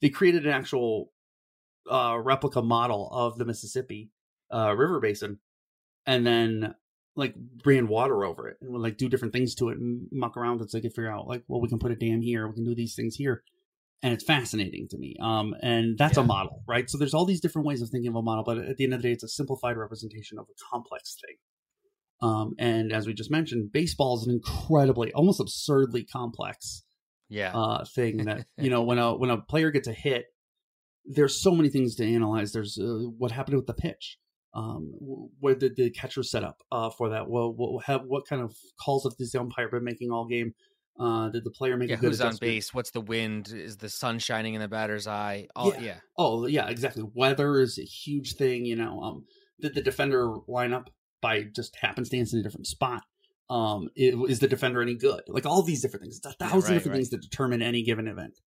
[0.00, 1.12] they created an actual
[1.90, 4.10] uh, replica model of the Mississippi
[4.52, 5.38] uh, River basin,
[6.06, 6.74] and then
[7.16, 7.34] like
[7.64, 10.58] ran water over it and would like do different things to it and muck around
[10.58, 12.46] with it so they could figure out like, well, we can put a dam here,
[12.46, 13.42] we can do these things here.
[14.02, 15.16] And it's fascinating to me.
[15.20, 16.22] Um, and that's yeah.
[16.22, 16.88] a model, right?
[16.88, 18.94] So there's all these different ways of thinking of a model, but at the end
[18.94, 21.36] of the day, it's a simplified representation of a complex thing.
[22.22, 26.84] Um, and as we just mentioned, baseball is an incredibly, almost absurdly complex
[27.30, 30.26] yeah uh, thing that you know when a when a player gets a hit,
[31.06, 32.52] there's so many things to analyze.
[32.52, 34.18] There's uh, what happened with the pitch.
[34.52, 34.92] Um,
[35.38, 37.28] where did the catcher set up uh, for that?
[37.28, 40.54] Well, what have what kind of calls have this umpire been making all game?
[40.98, 42.74] Uh, did the player make yeah, a good who's on base?
[42.74, 43.52] What's the wind?
[43.54, 45.46] Is the sun shining in the batter's eye?
[45.56, 45.80] All, yeah.
[45.80, 45.96] yeah.
[46.18, 47.04] Oh, yeah, exactly.
[47.14, 48.66] Weather is a huge thing.
[48.66, 49.24] You know, um,
[49.60, 50.90] did the defender line up
[51.22, 53.02] by just happenstance in a different spot?
[53.50, 55.22] um, is the defender any good?
[55.26, 56.18] Like all these different things.
[56.18, 56.96] It's a thousand yeah, right, different right.
[56.98, 58.38] things that determine any given event.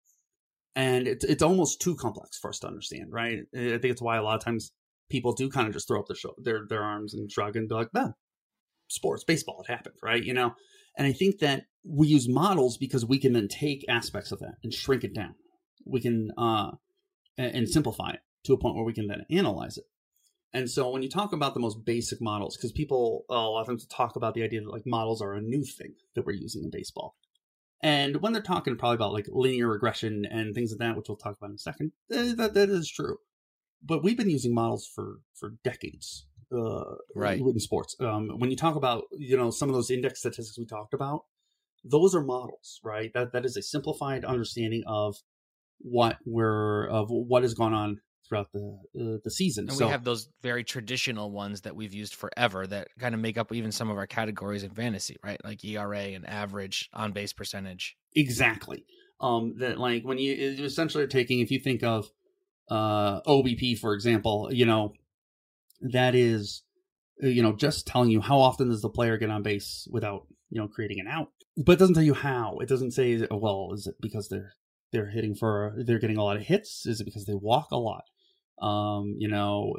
[0.75, 3.39] And it's it's almost too complex for us to understand, right?
[3.53, 4.71] I think it's why a lot of times
[5.09, 7.69] people do kind of just throw up their show, their their arms and shrug and
[7.69, 8.13] be like, "No,
[8.87, 10.53] sports, baseball, it happened, right?" You know.
[10.97, 14.55] And I think that we use models because we can then take aspects of that
[14.63, 15.35] and shrink it down.
[15.85, 16.71] We can uh,
[17.37, 19.85] and, and simplify it to a point where we can then analyze it.
[20.53, 23.61] And so when you talk about the most basic models, because people uh, a lot
[23.61, 26.33] of times talk about the idea that like models are a new thing that we're
[26.33, 27.15] using in baseball.
[27.81, 31.17] And when they're talking probably about like linear regression and things like that, which we'll
[31.17, 33.17] talk about in a second, eh, that, that is true.
[33.85, 36.25] But we've been using models for for decades,
[36.55, 37.39] uh, right?
[37.39, 40.65] In sports, um, when you talk about you know some of those index statistics we
[40.65, 41.25] talked about,
[41.83, 43.11] those are models, right?
[43.13, 45.17] That that is a simplified understanding of
[45.79, 49.67] what we're of what has gone on throughout the uh, the season.
[49.67, 53.21] And so, we have those very traditional ones that we've used forever that kind of
[53.21, 55.43] make up even some of our categories in fantasy, right?
[55.43, 57.95] Like ERA and average on base percentage.
[58.15, 58.85] Exactly.
[59.19, 62.09] Um, that like when you essentially are taking, if you think of
[62.69, 64.93] uh, OBP, for example, you know,
[65.81, 66.63] that is,
[67.23, 70.27] uh, you know, just telling you how often does the player get on base without,
[70.49, 71.29] you know, creating an out.
[71.57, 72.57] But it doesn't tell you how.
[72.59, 74.53] It doesn't say, well, is it because they're
[74.91, 76.85] they're hitting for they're getting a lot of hits?
[76.85, 78.03] Is it because they walk a lot?
[78.61, 79.75] Um, you know,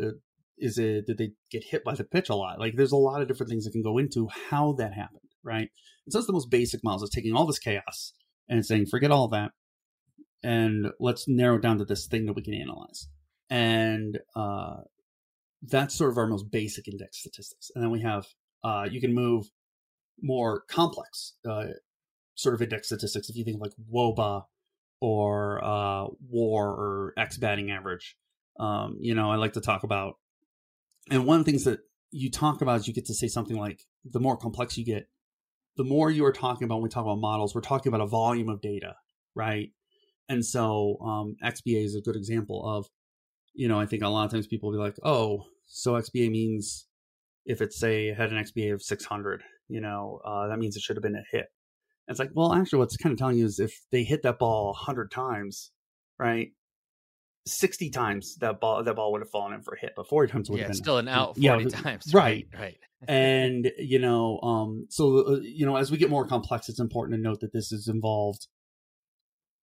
[0.59, 2.61] is it did they get hit by the pitch a lot?
[2.61, 5.70] Like, there's a lot of different things that can go into how that happened, right?
[6.07, 7.03] And so it's the most basic models.
[7.03, 8.12] It's taking all this chaos
[8.49, 9.53] and saying, forget all that,
[10.45, 13.09] and let's narrow down to this thing that we can analyze.
[13.51, 14.83] And uh,
[15.63, 17.71] that's sort of our most basic index statistics.
[17.75, 18.27] And then we have
[18.63, 19.47] uh, you can move
[20.23, 21.67] more complex uh,
[22.37, 24.45] sort of index statistics if you think like WOBA
[25.01, 28.17] or uh, WAR or X batting average
[28.59, 30.15] um, you know, I like to talk about,
[31.11, 31.81] and one of the things that
[32.11, 35.09] you talk about is you get to say something like the more complex you get,
[35.77, 38.07] the more you are talking about when we talk about models, we're talking about a
[38.07, 38.95] volume of data,
[39.35, 39.71] right?
[40.29, 42.87] And so um, XBA is a good example of,
[43.55, 46.31] you know, I think a lot of times people will be like, oh, so XBA
[46.31, 46.87] means
[47.45, 50.97] if it's say had an XBA of 600, you know, uh, that means it should
[50.97, 51.47] have been a hit.
[52.07, 54.39] And it's like, well, actually, what's kind of telling you is if they hit that
[54.39, 55.70] ball 100 times,
[56.18, 56.49] right?
[57.47, 60.33] 60 times that ball that ball would have fallen in for a hit, but 40
[60.33, 62.14] times would yeah, have been still an out 40 yeah, times.
[62.14, 62.47] Right.
[62.55, 62.61] Right.
[62.61, 62.79] right.
[63.09, 67.18] and you know, um so uh, you know, as we get more complex, it's important
[67.18, 68.47] to note that this is involved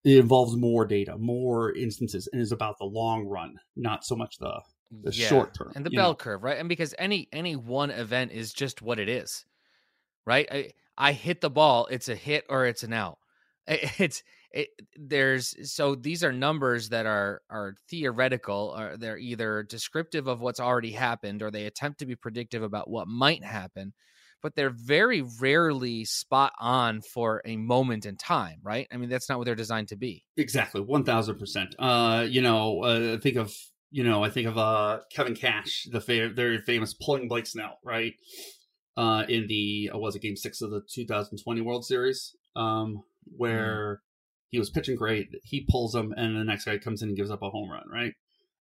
[0.03, 4.37] it involves more data, more instances, and is about the long run, not so much
[4.37, 4.61] the
[5.03, 5.27] the yeah.
[5.27, 6.15] short term and the bell know?
[6.15, 6.57] curve, right?
[6.57, 9.45] And because any any one event is just what it is,
[10.25, 10.47] right?
[10.51, 13.17] I I hit the ball, it's a hit or it's an out.
[13.67, 14.23] It's
[14.53, 20.41] it, there's so these are numbers that are are theoretical or they're either descriptive of
[20.41, 23.93] what's already happened or they attempt to be predictive about what might happen
[24.41, 28.87] but they're very rarely spot on for a moment in time, right?
[28.91, 30.25] I mean, that's not what they're designed to be.
[30.37, 31.75] Exactly, one thousand percent.
[31.79, 33.53] Uh, you know, uh, think of
[33.91, 37.77] you know, I think of uh Kevin Cash, the fa- very famous pulling Blake Snell,
[37.83, 38.13] right?
[38.97, 42.99] Uh, in the uh, was it Game Six of the 2020 World Series, um, mm-hmm.
[43.37, 43.97] where mm.
[44.49, 47.31] he was pitching great, he pulls him, and the next guy comes in and gives
[47.31, 48.13] up a home run, right?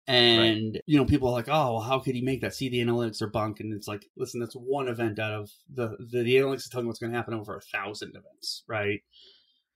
[0.07, 0.83] And right.
[0.85, 3.21] you know, people are like, "Oh, well, how could he make that?" See, the analytics
[3.23, 6.67] are bunk, and it's like, listen, that's one event out of the the, the analytics
[6.67, 9.01] are telling you what's going to happen over a thousand events, right?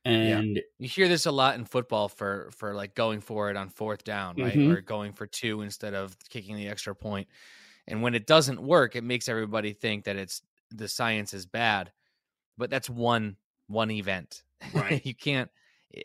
[0.06, 0.62] And yeah.
[0.78, 4.04] you hear this a lot in football for for like going for it on fourth
[4.04, 4.72] down, right, mm-hmm.
[4.72, 7.28] or going for two instead of kicking the extra point.
[7.88, 11.92] And when it doesn't work, it makes everybody think that it's the science is bad,
[12.56, 13.36] but that's one
[13.68, 14.44] one event.
[14.74, 15.04] Right.
[15.06, 15.50] you can't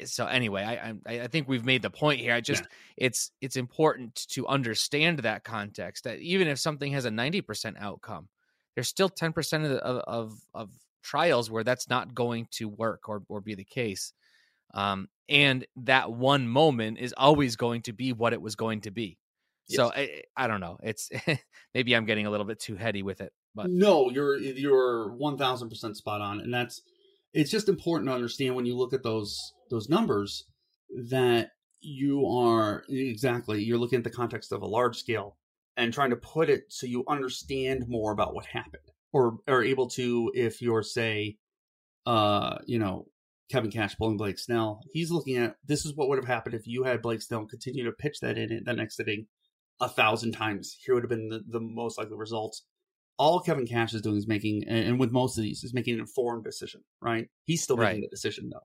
[0.05, 2.35] so anyway, I, I, I think we've made the point here.
[2.35, 2.68] I just yeah.
[3.09, 7.76] it's it's important to understand that context that even if something has a ninety percent
[7.78, 8.28] outcome,
[8.74, 10.70] there's still ten percent of, of of
[11.03, 14.12] trials where that's not going to work or or be the case.
[14.72, 18.91] Um, and that one moment is always going to be what it was going to
[18.91, 19.18] be.
[19.68, 19.76] Yes.
[19.76, 20.78] So I, I don't know.
[20.82, 21.11] It's
[21.74, 25.37] maybe I'm getting a little bit too heady with it, but no, you're you're one
[25.37, 26.82] thousand percent spot on, and that's
[27.35, 30.44] it's just important to understand when you look at those those numbers
[31.10, 31.50] that
[31.80, 35.36] you are exactly you're looking at the context of a large scale
[35.76, 39.88] and trying to put it so you understand more about what happened or are able
[39.88, 41.36] to if you're say
[42.06, 43.06] uh you know
[43.50, 46.66] Kevin Cash pulling Blake Snell he's looking at this is what would have happened if
[46.66, 49.26] you had Blake Snell continue to pitch that in it the next inning
[49.80, 50.76] a thousand times.
[50.84, 52.64] Here would have been the, the most likely results.
[53.18, 56.00] All Kevin Cash is doing is making and with most of these is making an
[56.00, 57.28] informed decision right?
[57.44, 58.02] He's still making right.
[58.02, 58.60] the decision though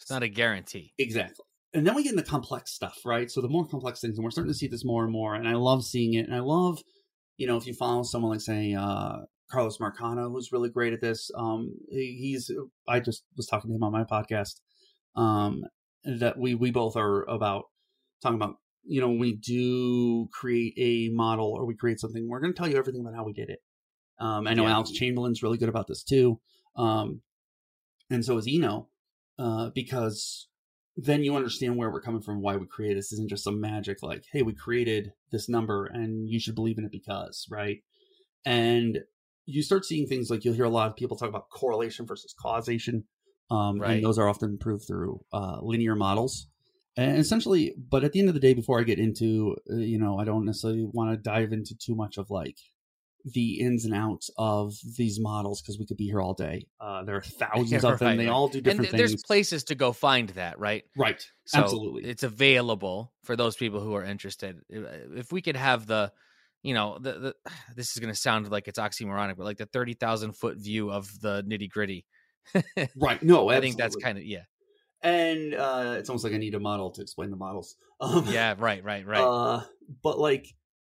[0.00, 0.92] it's not a guarantee.
[0.98, 1.44] Exactly.
[1.72, 3.30] And then we get into complex stuff, right?
[3.30, 5.34] So the more complex things, and we're starting to see this more and more.
[5.34, 6.26] And I love seeing it.
[6.26, 6.82] And I love,
[7.36, 9.18] you know, if you follow someone like, say, uh,
[9.50, 11.30] Carlos Marcano, who's really great at this.
[11.36, 12.50] Um, he's,
[12.88, 14.60] I just was talking to him on my podcast.
[15.16, 15.64] Um,
[16.04, 17.64] that we we both are about
[18.22, 22.40] talking about you know when we do create a model or we create something we're
[22.40, 23.58] going to tell you everything about how we did it
[24.18, 24.72] um, i know yeah.
[24.72, 26.40] alex chamberlain's really good about this too
[26.76, 27.20] um,
[28.08, 28.88] and so is eno
[29.40, 30.48] uh, because
[30.96, 33.12] then you understand where we're coming from, why we created this.
[33.12, 36.84] isn't just some magic like, hey, we created this number and you should believe in
[36.84, 37.78] it because, right?
[38.44, 38.98] And
[39.46, 42.34] you start seeing things like you'll hear a lot of people talk about correlation versus
[42.38, 43.04] causation.
[43.50, 43.92] Um, right.
[43.92, 46.46] And those are often proved through uh, linear models.
[46.96, 49.98] And essentially, but at the end of the day, before I get into, uh, you
[49.98, 52.58] know, I don't necessarily want to dive into too much of like
[53.24, 56.66] the ins and outs of these models because we could be here all day.
[56.80, 58.08] Uh, there are thousands yeah, of them.
[58.08, 59.10] Right, they all do different and things.
[59.10, 60.84] There's places to go find that, right?
[60.96, 61.22] Right.
[61.46, 62.04] So Absolutely.
[62.04, 64.60] It's available for those people who are interested.
[64.68, 66.12] If we could have the,
[66.62, 67.34] you know, the, the
[67.76, 70.90] this is going to sound like it's oxymoronic, but like the thirty thousand foot view
[70.90, 72.06] of the nitty gritty.
[72.96, 73.22] right.
[73.22, 74.44] No, I think that's kind of yeah.
[75.02, 77.76] And uh, it's almost like I need a model to explain the models.
[78.02, 78.54] Um, yeah.
[78.56, 78.82] Right.
[78.82, 79.06] Right.
[79.06, 79.20] Right.
[79.20, 79.62] Uh,
[80.02, 80.46] but like,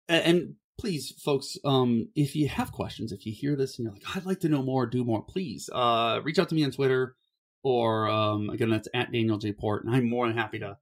[0.09, 4.15] and please folks um if you have questions if you hear this and you're like
[4.15, 7.15] i'd like to know more do more please uh reach out to me on twitter
[7.63, 9.53] or um again that's at daniel j.
[9.53, 10.77] Port and i'm more than happy to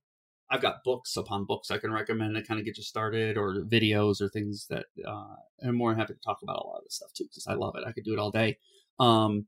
[0.50, 3.64] i've got books upon books i can recommend to kind of get you started or
[3.66, 6.84] videos or things that uh i'm more than happy to talk about a lot of
[6.84, 8.58] this stuff too because i love it i could do it all day.
[9.00, 9.48] Um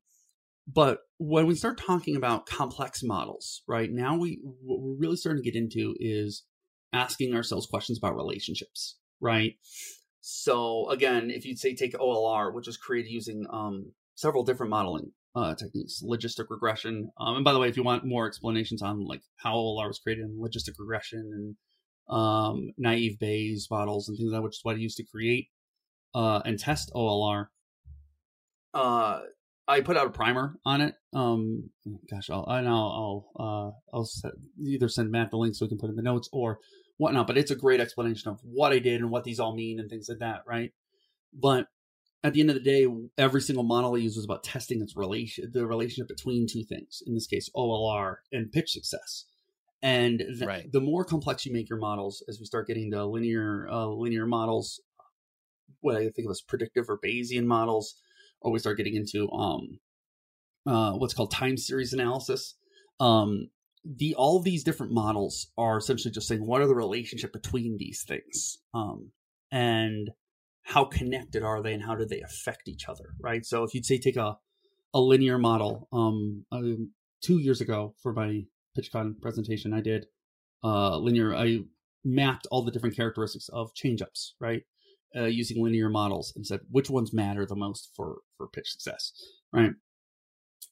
[0.67, 5.43] but when we start talking about complex models right now we what we're really starting
[5.43, 6.43] to get into is
[6.93, 9.55] asking ourselves questions about relationships right
[10.27, 15.11] so again, if you'd say take OLR, which is created using um, several different modeling
[15.35, 17.11] uh, techniques, logistic regression.
[17.19, 19.99] Um, and by the way, if you want more explanations on like how OLR was
[19.99, 21.19] created in logistic regression
[22.09, 25.05] and um, naive Bayes models and things like that, which is what I used to
[25.05, 25.49] create
[26.15, 27.45] uh, and test OLR.
[28.73, 29.19] Uh,
[29.67, 30.95] I put out a primer on it.
[31.13, 31.69] Um,
[32.09, 34.09] gosh, I'll, I'll, I'll, uh, I'll
[34.65, 36.57] either send Matt the link so we can put in the notes, or
[36.97, 37.27] whatnot.
[37.27, 39.89] But it's a great explanation of what I did and what these all mean and
[39.89, 40.71] things like that, right?
[41.33, 41.67] But
[42.23, 42.87] at the end of the day,
[43.17, 47.03] every single model I use was about testing its relation, the relationship between two things.
[47.05, 49.25] In this case, OLR and pitch success.
[49.83, 50.71] And th- right.
[50.71, 54.25] the more complex you make your models, as we start getting to linear uh, linear
[54.25, 54.81] models,
[55.81, 57.95] what I think of as predictive or Bayesian models,
[58.41, 59.79] or we start getting into um,
[60.65, 62.55] uh, what's called time series analysis.
[62.99, 63.49] Um,
[63.85, 68.03] the all these different models are essentially just saying what are the relationship between these
[68.03, 69.11] things um,
[69.51, 70.09] and
[70.63, 73.45] how connected are they and how do they affect each other, right?
[73.45, 74.37] So if you'd say take a
[74.93, 76.45] a linear model, um,
[77.21, 78.45] two years ago for my
[78.77, 80.05] PitchCon presentation, I did
[80.63, 81.35] uh, linear.
[81.35, 81.59] I
[82.03, 84.63] mapped all the different characteristics of changeups, right,
[85.15, 89.11] uh, using linear models, and said which ones matter the most for for pitch success,
[89.51, 89.71] right.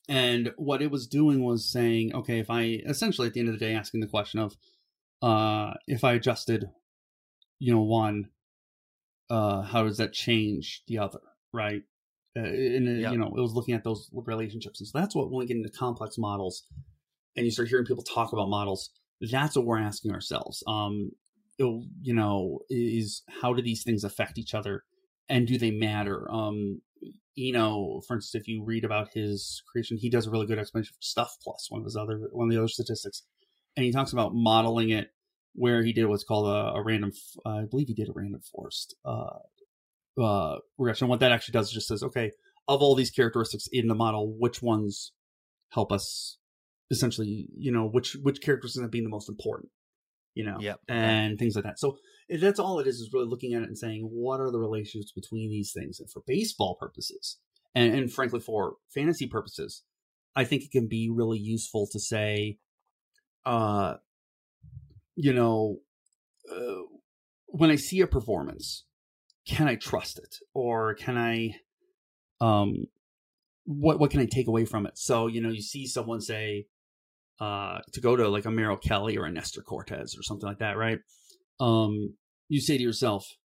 [0.09, 3.57] And what it was doing was saying, okay, if I essentially at the end of
[3.57, 4.57] the day asking the question of,
[5.21, 6.65] uh, if I adjusted,
[7.59, 8.29] you know, one,
[9.29, 11.21] uh, how does that change the other,
[11.53, 11.83] right?
[12.35, 13.11] Uh, and uh, yep.
[13.13, 15.57] you know, it was looking at those relationships, and so that's what when we get
[15.57, 16.63] into complex models,
[17.37, 18.89] and you start hearing people talk about models,
[19.21, 20.63] that's what we're asking ourselves.
[20.67, 21.11] Um,
[21.57, 24.83] you know, is how do these things affect each other,
[25.29, 26.29] and do they matter?
[26.29, 26.81] Um,
[27.35, 30.59] you know, for instance, if you read about his creation, he does a really good
[30.59, 33.23] explanation for Stuff Plus, one of his other one of the other statistics,
[33.75, 35.09] and he talks about modeling it
[35.55, 37.11] where he did what's called a, a random,
[37.45, 41.07] uh, I believe he did a random forest uh, uh, regression.
[41.07, 42.31] What that actually does is just says, okay,
[42.67, 45.11] of all these characteristics in the model, which ones
[45.69, 46.37] help us
[46.91, 49.69] essentially, you know, which which characteristics end up being the most important,
[50.33, 50.79] you know, yep.
[50.87, 51.79] and things like that.
[51.79, 51.97] So
[52.29, 55.11] that's all it is is really looking at it and saying what are the relationships
[55.11, 55.99] between these things?
[55.99, 57.37] And for baseball purposes
[57.75, 59.83] and, and frankly for fantasy purposes
[60.35, 62.57] i think it can be really useful to say
[63.45, 63.95] uh
[65.15, 65.77] you know
[66.51, 66.81] uh,
[67.47, 68.85] when i see a performance
[69.45, 70.37] can i trust it?
[70.53, 71.55] Or can i
[72.39, 72.85] um
[73.65, 74.97] what what can i take away from it?
[74.97, 76.67] So you know you see someone say
[77.41, 80.59] uh to go to like a Merrill Kelly or a Nestor Cortes or something like
[80.59, 80.99] that right
[81.59, 82.15] um,
[82.49, 83.37] you say to yourself,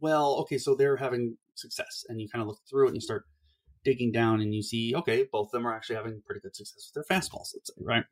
[0.00, 2.04] well, okay, so they're having success.
[2.08, 3.24] And you kind of look through it and you start
[3.84, 6.90] digging down and you see, okay, both of them are actually having pretty good success
[6.92, 8.04] with their fastballs, let's say, right?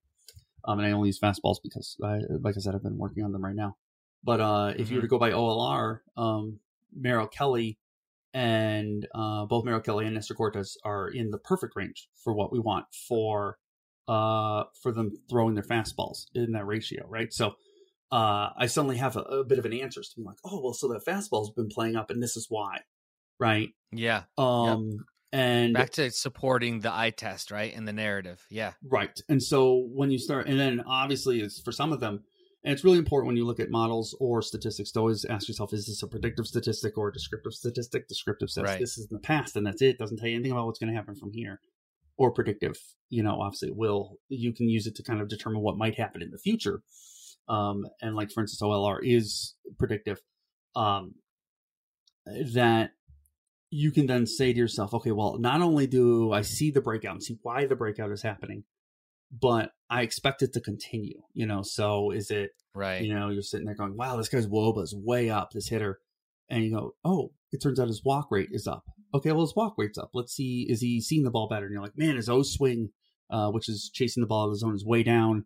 [0.64, 3.32] Um, and I only use fastballs because, I, like I said, I've been working on
[3.32, 3.76] them right now.
[4.24, 4.94] But uh, if mm-hmm.
[4.94, 6.58] you were to go by OLR, um,
[6.94, 7.78] Merrill Kelly
[8.34, 12.52] and uh, both Merrill Kelly and Nestor Cortes are in the perfect range for what
[12.52, 13.58] we want for
[14.06, 17.32] uh, for them throwing their fastballs in that ratio, right?
[17.32, 17.54] So
[18.11, 20.72] uh, I suddenly have a, a, bit of an answer to be like, oh, well,
[20.72, 22.80] so the fastball's been playing up, and this is why,
[23.38, 23.70] right?
[23.92, 24.22] Yeah.
[24.38, 25.00] Um, yep.
[25.32, 29.18] and back to supporting the eye test, right, and the narrative, yeah, right.
[29.28, 32.24] And so when you start, and then obviously, it's for some of them,
[32.64, 35.74] and it's really important when you look at models or statistics to always ask yourself,
[35.74, 38.09] is this a predictive statistic or a descriptive statistic?
[38.09, 38.80] Descriptive says right.
[38.80, 39.98] this is in the past, and that's it.
[39.98, 41.61] Doesn't tell you anything about what's going to happen from here.
[42.16, 42.76] Or predictive,
[43.11, 45.96] you know, obviously, it will you can use it to kind of determine what might
[45.96, 46.82] happen in the future
[47.49, 50.20] um, and like for instance OLR is predictive,
[50.76, 51.14] um,
[52.55, 52.90] that
[53.70, 57.12] you can then say to yourself, okay, well, not only do I see the breakout
[57.12, 58.64] and see why the breakout is happening,
[59.30, 61.22] but I expect it to continue.
[61.34, 63.03] You know, so is it right?
[63.03, 66.01] You know, you're sitting there going, wow, this guy's woba is way up, this hitter,
[66.49, 68.84] and you go, oh, it turns out his walk rate is up.
[69.14, 70.11] Okay, well, his walk rate's up.
[70.12, 71.64] Let's see, is he seeing the ball better?
[71.64, 72.90] And you're like, man, his O swing,
[73.30, 75.44] uh, which is chasing the ball out of the zone, is way down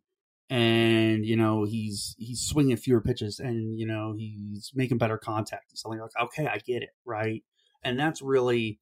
[0.50, 5.70] and you know he's he's swinging fewer pitches and you know he's making better contact
[5.70, 7.42] and something like okay i get it right?
[7.84, 8.78] And that's really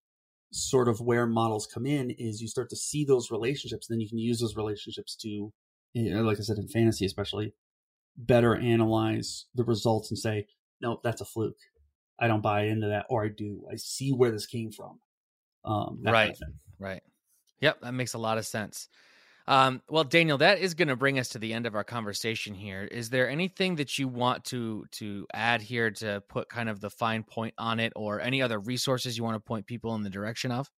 [0.53, 4.01] sort of where models come in is you start to see those relationships and then
[4.01, 5.53] you can use those relationships to
[5.93, 7.55] you know, like i said in fantasy especially
[8.17, 10.47] better analyze the results and say
[10.81, 11.57] no that's a fluke.
[12.19, 13.65] I don't buy into that or i do.
[13.71, 14.99] I see where this came from
[15.65, 16.49] um, right kind of
[16.79, 17.03] right.
[17.61, 18.89] Yep that makes a lot of sense
[19.51, 22.55] um, well, Daniel, that is going to bring us to the end of our conversation
[22.55, 22.84] here.
[22.84, 26.88] Is there anything that you want to to add here to put kind of the
[26.88, 30.09] fine point on it, or any other resources you want to point people in the
[30.09, 30.70] direction of?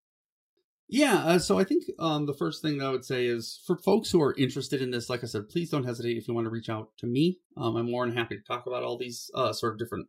[0.88, 3.76] Yeah, uh, so I think um, the first thing that I would say is for
[3.76, 6.46] folks who are interested in this, like I said, please don't hesitate if you want
[6.46, 7.40] to reach out to me.
[7.58, 10.08] Um, I'm more than happy to talk about all these uh, sort of different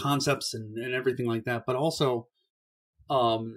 [0.00, 1.64] concepts and, and everything like that.
[1.66, 2.28] But also,
[3.10, 3.56] um,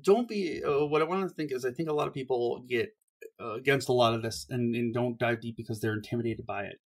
[0.00, 0.60] don't be.
[0.64, 2.90] Uh, what I want to think is, I think a lot of people get
[3.38, 6.76] against a lot of this and, and don't dive deep because they're intimidated by it.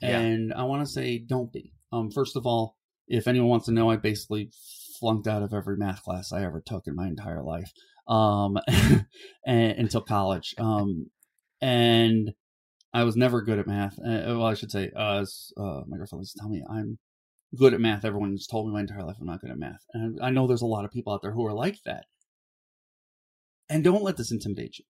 [0.00, 0.18] Yeah.
[0.18, 1.72] And I want to say, don't be.
[1.92, 2.76] Um, first of all,
[3.06, 4.50] if anyone wants to know, I basically
[4.98, 7.70] flunked out of every math class I ever took in my entire life
[8.08, 8.58] um,
[9.46, 10.54] and, until college.
[10.58, 11.10] Um,
[11.60, 12.32] and
[12.92, 13.98] I was never good at math.
[13.98, 16.98] Uh, well, I should say, uh, as uh, my girlfriend used to tell me, I'm
[17.56, 18.04] good at math.
[18.04, 19.84] Everyone's told me my entire life I'm not good at math.
[19.92, 22.06] And I know there's a lot of people out there who are like that.
[23.68, 24.84] And don't let this intimidate you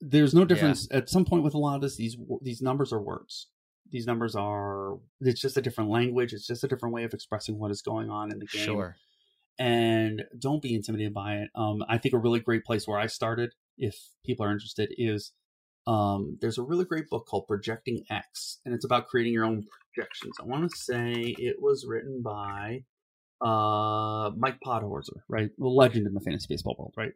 [0.00, 0.98] there's no difference yeah.
[0.98, 3.48] at some point with a lot of this these these numbers are words
[3.90, 7.58] these numbers are it's just a different language it's just a different way of expressing
[7.58, 8.96] what is going on in the game sure
[9.58, 13.06] and don't be intimidated by it um, i think a really great place where i
[13.06, 15.32] started if people are interested is
[15.88, 19.64] um, there's a really great book called projecting x and it's about creating your own
[19.94, 22.82] projections i want to say it was written by
[23.40, 25.50] uh, Mike Podhorzer, right?
[25.60, 27.12] A legend in the fantasy baseball world, right?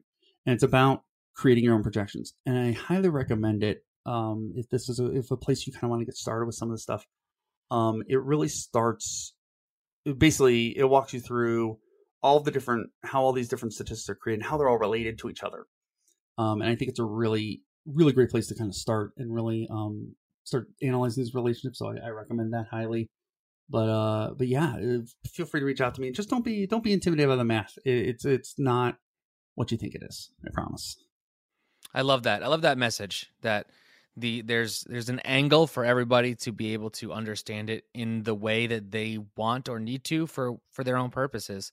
[0.46, 1.02] And it's about
[1.40, 2.34] creating your own projections.
[2.44, 3.82] And I highly recommend it.
[4.04, 6.44] Um, if this is a, if a place you kind of want to get started
[6.44, 7.06] with some of this stuff,
[7.70, 9.34] um, it really starts.
[10.04, 11.78] Basically, it walks you through
[12.22, 15.18] all the different how all these different statistics are created, and how they're all related
[15.18, 15.66] to each other.
[16.36, 19.34] Um, and I think it's a really really great place to kind of start and
[19.34, 20.14] really um,
[20.44, 21.78] start analyzing these relationships.
[21.78, 23.08] So I, I recommend that highly.
[23.68, 26.10] But uh, but yeah, uh, feel free to reach out to me.
[26.10, 27.78] Just don't be don't be intimidated by the math.
[27.84, 28.98] It, it's it's not
[29.54, 30.30] what you think it is.
[30.44, 30.96] I promise.
[31.94, 32.42] I love that.
[32.42, 33.66] I love that message that
[34.16, 38.34] the there's there's an angle for everybody to be able to understand it in the
[38.34, 41.72] way that they want or need to for for their own purposes.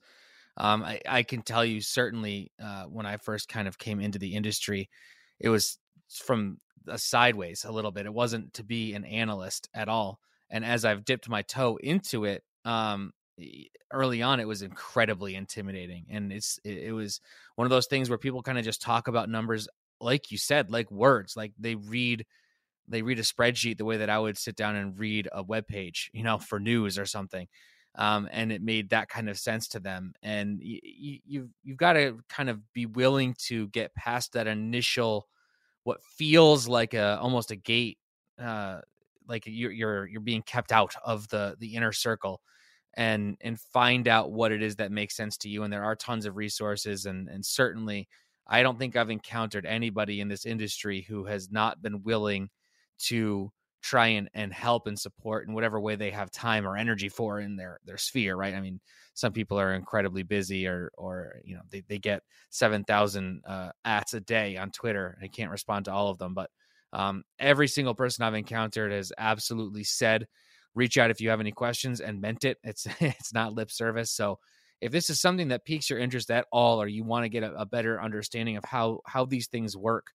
[0.57, 4.18] Um, I, I can tell you certainly uh, when I first kind of came into
[4.18, 4.89] the industry,
[5.39, 5.77] it was
[6.10, 6.57] from
[6.88, 8.06] a sideways a little bit.
[8.06, 10.19] It wasn't to be an analyst at all.
[10.49, 13.11] And as I've dipped my toe into it, um,
[13.91, 16.06] early on, it was incredibly intimidating.
[16.10, 17.22] And it's it, it was
[17.56, 19.68] one of those things where people kind of just talk about numbers,
[20.02, 22.26] like you said, like words, like they read
[22.88, 25.68] they read a spreadsheet the way that I would sit down and read a web
[25.68, 27.48] page, you know, for news or something.
[27.95, 30.14] Um, and it made that kind of sense to them.
[30.22, 34.48] And y- y- you've you've got to kind of be willing to get past that
[34.48, 35.28] initial,
[35.84, 37.98] what feels like a almost a gate
[38.41, 38.80] uh,
[39.28, 42.41] like you're you're you're being kept out of the the inner circle
[42.95, 45.95] and and find out what it is that makes sense to you and there are
[45.95, 48.07] tons of resources and and certainly
[48.49, 52.49] I don't think I've encountered anybody in this industry who has not been willing
[52.99, 53.52] to
[53.82, 57.40] try and, and help and support in whatever way they have time or energy for
[57.40, 58.80] in their their sphere right i mean
[59.14, 64.14] some people are incredibly busy or or you know they, they get 7000 uh ats
[64.15, 66.49] a day on twitter i can't respond to all of them but
[66.94, 70.26] um, every single person I've encountered has absolutely said,
[70.74, 72.57] "Reach out if you have any questions," and meant it.
[72.64, 74.11] It's it's not lip service.
[74.11, 74.40] So
[74.81, 77.43] if this is something that piques your interest at all, or you want to get
[77.43, 80.11] a, a better understanding of how how these things work,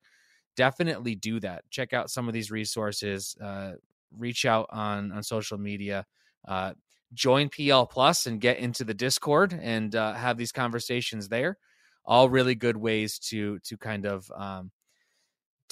[0.57, 1.65] definitely do that.
[1.71, 3.37] Check out some of these resources.
[3.43, 3.73] Uh,
[4.17, 6.07] reach out on on social media.
[6.47, 6.73] Uh,
[7.15, 11.59] join PL Plus and get into the Discord and uh, have these conversations there.
[12.05, 14.71] All really good ways to to kind of um,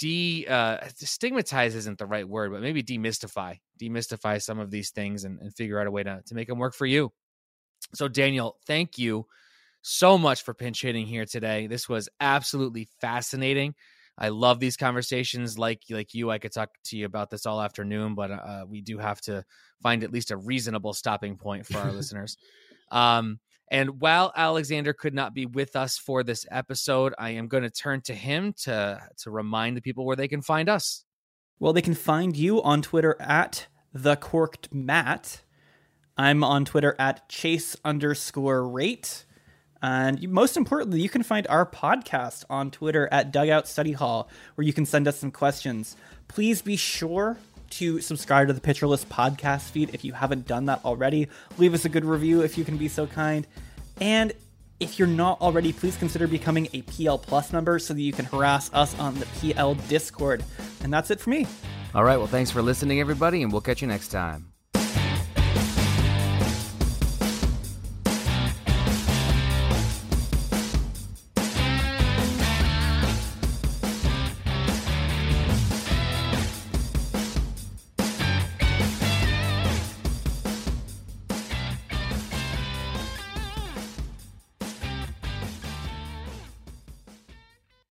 [0.00, 5.24] de uh, stigmatize isn't the right word, but maybe demystify, demystify some of these things
[5.24, 7.12] and, and figure out a way to, to make them work for you.
[7.94, 9.26] So, Daniel, thank you
[9.82, 11.66] so much for pinch hitting here today.
[11.66, 13.74] This was absolutely fascinating.
[14.18, 15.58] I love these conversations.
[15.58, 18.82] Like like you, I could talk to you about this all afternoon, but uh, we
[18.82, 19.44] do have to
[19.82, 22.36] find at least a reasonable stopping point for our listeners.
[22.90, 23.40] Um,
[23.70, 27.70] and while Alexander could not be with us for this episode, I am going to
[27.70, 31.04] turn to him to to remind the people where they can find us.
[31.58, 35.42] Well, they can find you on Twitter at the corked Matt.
[36.20, 39.24] I'm on Twitter at chase underscore rate.
[39.80, 44.66] And most importantly, you can find our podcast on Twitter at Dugout Study Hall, where
[44.66, 45.96] you can send us some questions.
[46.28, 47.38] Please be sure
[47.70, 51.26] to subscribe to the Pitcher List podcast feed if you haven't done that already.
[51.56, 53.46] Leave us a good review if you can be so kind.
[53.98, 54.34] And
[54.78, 58.26] if you're not already, please consider becoming a PL Plus member so that you can
[58.26, 60.44] harass us on the PL Discord.
[60.82, 61.46] And that's it for me.
[61.94, 62.18] All right.
[62.18, 64.52] Well, thanks for listening, everybody, and we'll catch you next time.